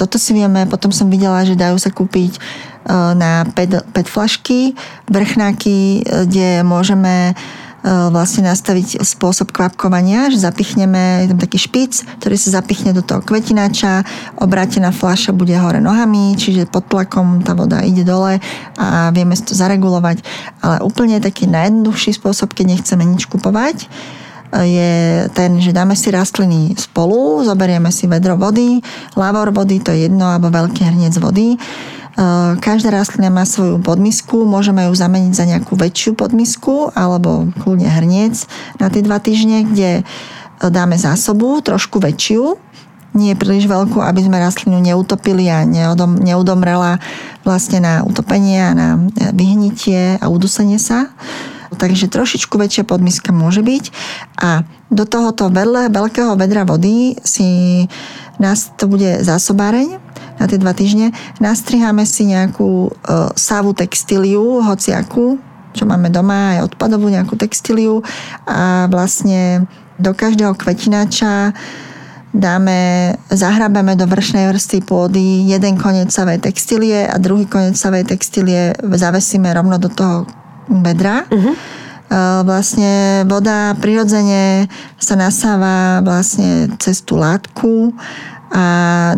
toto 0.00 0.16
si 0.16 0.32
vieme, 0.32 0.64
potom 0.64 0.88
som 0.88 1.12
videla, 1.12 1.44
že 1.44 1.58
dajú 1.58 1.76
sa 1.76 1.92
kúpiť 1.92 2.40
E, 2.88 3.14
na 3.14 3.44
PET, 3.44 3.84
PET 3.92 4.08
flašky, 4.08 4.72
vrchnáky, 5.12 6.00
e, 6.00 6.24
kde 6.24 6.48
môžeme 6.64 7.30
e, 7.30 7.32
vlastne 7.84 8.48
nastaviť 8.48 9.04
spôsob 9.04 9.52
kvapkovania, 9.52 10.32
že 10.32 10.40
zapichneme, 10.40 11.28
je 11.28 11.36
tam 11.36 11.40
taký 11.42 11.58
špic, 11.60 11.92
ktorý 12.16 12.40
sa 12.40 12.64
zapichne 12.64 12.96
do 12.96 13.04
toho 13.04 13.20
kvetináča, 13.20 14.08
obrátená 14.40 14.88
fľaša 14.88 15.36
bude 15.36 15.52
hore 15.52 15.84
nohami, 15.84 16.32
čiže 16.40 16.64
pod 16.64 16.88
tlakom 16.88 17.44
tá 17.44 17.52
voda 17.52 17.84
ide 17.84 18.08
dole 18.08 18.40
a 18.80 19.12
vieme 19.12 19.36
si 19.36 19.44
to 19.44 19.52
zaregulovať. 19.52 20.24
Ale 20.64 20.80
úplne 20.80 21.20
taký 21.20 21.44
najjednoduchší 21.44 22.16
spôsob, 22.16 22.56
keď 22.56 22.72
nechceme 22.72 23.04
nič 23.04 23.28
kupovať, 23.28 23.84
je 24.52 25.26
ten, 25.36 25.60
že 25.60 25.76
dáme 25.76 25.92
si 25.92 26.08
rastliny 26.08 26.72
spolu, 26.78 27.44
zoberieme 27.44 27.92
si 27.92 28.08
vedro 28.08 28.40
vody, 28.40 28.80
lavor 29.12 29.52
vody, 29.52 29.82
to 29.82 29.92
je 29.92 30.08
jedno, 30.08 30.24
alebo 30.28 30.48
veľký 30.48 30.88
hrniec 30.88 31.14
vody 31.20 31.60
Každá 32.58 32.90
rastlina 32.90 33.30
má 33.30 33.46
svoju 33.46 33.78
podmisku, 33.78 34.42
môžeme 34.42 34.90
ju 34.90 34.92
zameniť 34.98 35.32
za 35.38 35.46
nejakú 35.46 35.78
väčšiu 35.78 36.18
podmisku 36.18 36.90
alebo 36.90 37.46
kľudne 37.62 37.86
hrniec 37.86 38.42
na 38.82 38.90
tie 38.90 39.06
dva 39.06 39.22
týždne, 39.22 39.62
kde 39.62 40.02
dáme 40.58 40.98
zásobu, 40.98 41.62
trošku 41.62 42.02
väčšiu, 42.02 42.58
nie 43.14 43.38
príliš 43.38 43.70
veľkú, 43.70 44.02
aby 44.02 44.26
sme 44.26 44.42
rastlinu 44.42 44.82
neutopili 44.82 45.46
a 45.46 45.62
neudom, 45.62 46.18
neudomrela 46.18 46.98
vlastne 47.46 47.86
na 47.86 48.02
utopenie 48.02 48.66
a 48.66 48.74
na 48.74 48.88
vyhnitie 49.30 50.18
a 50.18 50.26
udusenie 50.26 50.82
sa. 50.82 51.14
Takže 51.76 52.08
trošičku 52.08 52.56
väčšia 52.56 52.88
podmiska 52.88 53.28
môže 53.28 53.60
byť 53.60 53.84
a 54.40 54.64
do 54.88 55.04
tohoto 55.04 55.52
vedle 55.52 55.92
veľkého 55.92 56.32
vedra 56.40 56.64
vody 56.64 57.20
si 57.20 57.84
nás 58.40 58.72
to 58.80 58.88
bude 58.88 59.20
zásobáreň 59.20 60.00
na 60.40 60.48
tie 60.48 60.56
dva 60.56 60.72
týždne. 60.72 61.12
Nastriháme 61.42 62.08
si 62.08 62.24
nejakú 62.24 62.88
e, 62.88 62.90
savu 63.36 63.76
textíliu, 63.76 64.64
hociakú, 64.64 65.36
čo 65.76 65.84
máme 65.84 66.08
doma, 66.08 66.56
aj 66.56 66.72
odpadovú 66.72 67.12
nejakú 67.12 67.36
textíliu 67.36 68.00
a 68.48 68.88
vlastne 68.88 69.68
do 69.98 70.14
každého 70.14 70.54
kvetinača 70.54 71.52
dáme, 72.32 73.14
zahrabeme 73.32 73.96
do 73.96 74.06
vršnej 74.06 74.52
vrstvy 74.52 74.78
pôdy 74.84 75.48
jeden 75.48 75.80
koniec 75.80 76.12
savej 76.12 76.38
textílie 76.38 77.08
a 77.08 77.16
druhý 77.18 77.48
koniec 77.48 77.74
savej 77.74 78.04
textílie 78.06 78.76
zavesíme 78.78 79.48
rovno 79.50 79.80
do 79.80 79.90
toho 79.90 80.28
vedra. 80.68 81.24
Uh-huh. 81.28 81.56
Vlastne 82.44 83.24
voda 83.28 83.76
prirodzene 83.76 84.64
sa 84.96 85.12
nasáva 85.12 86.00
vlastne 86.00 86.72
cez 86.80 87.04
tú 87.04 87.20
látku 87.20 87.92
a 88.48 88.64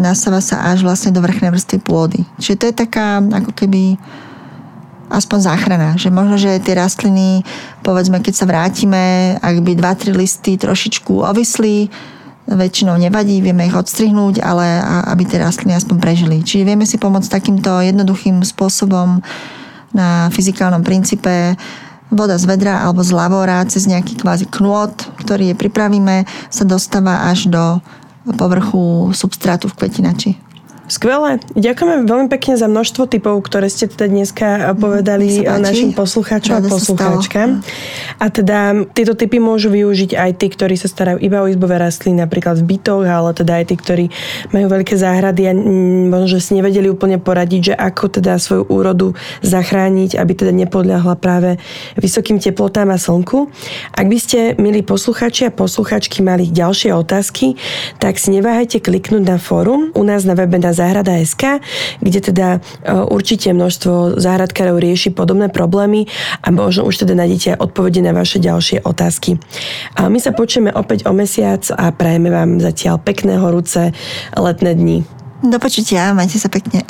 nasáva 0.03 0.43
sa 0.43 0.75
až 0.75 0.83
vlastne 0.83 1.15
do 1.15 1.23
vrchnej 1.23 1.55
vrstvy 1.55 1.79
pôdy. 1.87 2.27
Čiže 2.43 2.59
to 2.59 2.65
je 2.67 2.75
taká 2.75 3.23
ako 3.23 3.55
keby 3.55 3.95
aspoň 5.07 5.39
záchrana. 5.39 5.95
Že 5.95 6.11
možno, 6.11 6.35
že 6.35 6.59
tie 6.59 6.75
rastliny, 6.75 7.47
povedzme, 7.87 8.19
keď 8.19 8.35
sa 8.35 8.51
vrátime, 8.51 9.39
ak 9.39 9.63
by 9.63 9.79
2-3 9.79 10.11
listy 10.15 10.59
trošičku 10.59 11.15
ovisli, 11.23 11.87
väčšinou 12.51 12.99
nevadí, 12.99 13.39
vieme 13.39 13.71
ich 13.71 13.79
odstrihnúť, 13.79 14.43
ale 14.43 14.83
aby 15.15 15.23
tie 15.31 15.39
rastliny 15.39 15.79
aspoň 15.79 15.97
prežili. 16.03 16.43
Čiže 16.43 16.67
vieme 16.67 16.83
si 16.83 16.99
pomôcť 16.99 17.31
takýmto 17.31 17.71
jednoduchým 17.87 18.43
spôsobom 18.43 19.23
na 19.95 20.31
fyzikálnom 20.31 20.83
princípe 20.83 21.55
voda 22.11 22.35
z 22.35 22.45
vedra 22.45 22.83
alebo 22.83 23.07
z 23.07 23.15
lavora 23.15 23.63
cez 23.71 23.87
nejaký 23.87 24.19
kvázi 24.19 24.51
knôt, 24.51 24.93
ktorý 25.23 25.55
je 25.55 25.57
pripravíme, 25.57 26.27
sa 26.51 26.65
dostáva 26.67 27.31
až 27.31 27.47
do 27.47 27.79
povrchu 28.35 29.15
substrátu 29.15 29.71
v 29.71 29.77
kvetinači. 29.79 30.31
Skvelé. 30.91 31.39
Ďakujeme 31.55 32.03
veľmi 32.03 32.27
pekne 32.27 32.59
za 32.59 32.67
množstvo 32.67 33.07
typov, 33.07 33.39
ktoré 33.47 33.71
ste 33.71 33.87
teda 33.87 34.11
dneska 34.11 34.75
povedali 34.75 35.47
našim 35.47 35.95
poslucháčom 35.95 36.59
a 36.59 36.67
poslucháčkam. 36.67 37.63
A 38.19 38.27
teda 38.27 38.91
tieto 38.91 39.15
typy 39.15 39.39
môžu 39.39 39.71
využiť 39.71 40.19
aj 40.19 40.43
tí, 40.43 40.51
ktorí 40.51 40.75
sa 40.75 40.91
starajú 40.91 41.23
iba 41.23 41.41
o 41.41 41.47
izbové 41.47 41.79
rastliny, 41.79 42.19
napríklad 42.27 42.59
v 42.59 42.75
bytoch, 42.75 43.07
ale 43.07 43.31
teda 43.39 43.63
aj 43.63 43.65
tí, 43.71 43.75
ktorí 43.79 44.05
majú 44.51 44.67
veľké 44.67 44.99
záhrady 44.99 45.43
a 45.47 45.53
možno, 46.11 46.27
že 46.35 46.43
si 46.43 46.59
nevedeli 46.59 46.91
úplne 46.91 47.23
poradiť, 47.23 47.71
že 47.71 47.75
ako 47.79 48.11
teda 48.11 48.43
svoju 48.43 48.67
úrodu 48.67 49.15
zachrániť, 49.47 50.19
aby 50.19 50.33
teda 50.35 50.51
nepodľahla 50.51 51.15
práve 51.23 51.63
vysokým 52.03 52.43
teplotám 52.43 52.91
a 52.91 52.99
slnku. 52.99 53.47
Ak 53.95 54.11
by 54.11 54.19
ste, 54.19 54.59
milí 54.59 54.83
poslucháči 54.83 55.47
a 55.47 55.55
poslucháčky, 55.55 56.19
mali 56.27 56.51
ďalšie 56.51 56.91
otázky, 56.91 57.55
tak 58.03 58.19
si 58.19 58.35
neváhajte 58.35 58.83
kliknúť 58.83 59.23
na 59.23 59.39
fórum 59.39 59.95
u 59.95 60.03
nás 60.03 60.27
na 60.27 60.35
webe 60.35 60.59
na 60.59 60.80
záhrada.sk, 60.81 61.61
kde 62.01 62.19
teda 62.25 62.49
e, 62.57 62.59
určite 62.97 63.53
množstvo 63.53 64.17
záhradkárov 64.17 64.81
rieši 64.81 65.13
podobné 65.13 65.53
problémy 65.53 66.09
a 66.41 66.49
možno 66.49 66.89
už 66.89 67.05
teda 67.05 67.13
nájdete 67.13 67.61
odpovede 67.61 68.01
na 68.01 68.17
vaše 68.17 68.41
ďalšie 68.41 68.81
otázky. 68.89 69.37
A 70.01 70.09
my 70.09 70.17
sa 70.17 70.33
počujeme 70.33 70.73
opäť 70.73 71.05
o 71.05 71.13
mesiac 71.13 71.61
a 71.77 71.93
prajeme 71.93 72.33
vám 72.33 72.59
zatiaľ 72.59 72.97
pekné 72.97 73.37
horúce 73.37 73.93
letné 74.33 74.73
dni. 74.73 74.99
Do 75.41 75.57
počutia, 75.57 76.13
majte 76.13 76.37
sa 76.37 76.53
pekne. 76.53 76.85